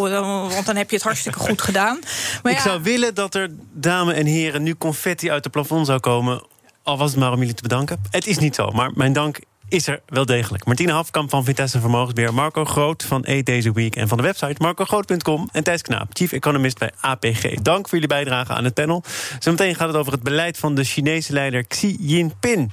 want 0.50 0.66
dan 0.66 0.76
heb 0.76 0.90
je 0.90 0.96
het 0.96 1.06
hartstikke 1.06 1.40
goed 1.40 1.62
gedaan. 1.62 2.00
Maar 2.44 2.52
ik 2.52 2.60
zou 2.60 2.84
willen 2.84 3.16
dat 3.16 3.36
er, 3.36 3.50
dames 3.74 4.16
en 4.16 4.26
heren, 4.26 4.64
nu 4.64 4.76
confetti 4.76 5.32
uit 5.32 5.44
het 5.44 5.54
plafond 5.54 5.86
zou 5.86 6.00
komen. 6.00 6.44
Al 6.84 6.98
was 6.98 7.12
het 7.12 7.20
maar 7.20 7.32
om 7.32 7.40
jullie 7.40 7.54
te 7.54 7.62
bedanken. 7.62 8.02
Het 8.10 8.28
is 8.28 8.38
niet 8.38 8.56
zo, 8.56 8.72
maar 8.72 8.92
mijn 8.94 9.14
dank 9.14 9.40
is 9.70 9.88
er 9.88 10.02
wel 10.06 10.26
degelijk. 10.26 10.66
Martine 10.66 10.92
Hafkamp 10.92 11.30
van 11.30 11.44
Vitesse 11.44 11.80
Vermogensbeheer... 11.80 12.34
Marco 12.34 12.66
Groot 12.66 13.04
van 13.04 13.24
Eat 13.24 13.46
Deze 13.46 13.72
Week 13.72 13.96
en 13.96 14.08
van 14.08 14.18
de 14.18 14.24
website 14.24 14.56
marcogroot.com... 14.58 15.50
en 15.52 15.64
Thijs 15.64 15.82
Knaap, 15.82 16.10
chief 16.14 16.32
economist 16.32 16.80
bij 16.80 16.92
APG. 17.00 17.54
Dank 17.62 17.84
voor 17.84 17.94
jullie 18.00 18.08
bijdrage 18.08 18.54
aan 18.54 18.64
het 18.64 18.74
panel. 18.74 19.04
Zometeen 19.40 19.76
gaat 19.76 19.88
het 19.88 19.98
over 19.98 20.12
het 20.12 20.24
beleid 20.24 20.58
van 20.58 20.76
de 20.76 20.84
Chinese 20.84 21.34
leider 21.34 21.64
Xi 21.64 21.98
Jinping. 22.00 22.72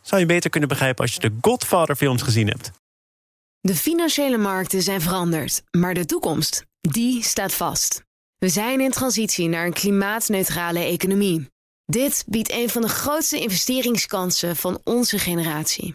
Zou 0.00 0.20
je 0.20 0.26
beter 0.26 0.50
kunnen 0.50 0.68
begrijpen 0.68 1.04
als 1.04 1.14
je 1.14 1.20
de 1.20 1.32
Godfather-films 1.40 2.22
gezien 2.22 2.48
hebt. 2.48 2.70
De 3.60 3.74
financiële 3.74 4.36
markten 4.36 4.82
zijn 4.82 5.00
veranderd, 5.00 5.62
maar 5.70 5.94
de 5.94 6.04
toekomst, 6.04 6.64
die 6.80 7.22
staat 7.22 7.54
vast. 7.54 8.04
We 8.38 8.48
zijn 8.48 8.80
in 8.80 8.90
transitie 8.90 9.48
naar 9.48 9.66
een 9.66 9.72
klimaatneutrale 9.72 10.78
economie. 10.78 11.48
Dit 11.86 12.24
biedt 12.26 12.52
een 12.52 12.68
van 12.68 12.82
de 12.82 12.88
grootste 12.88 13.40
investeringskansen 13.40 14.56
van 14.56 14.80
onze 14.84 15.18
generatie. 15.18 15.94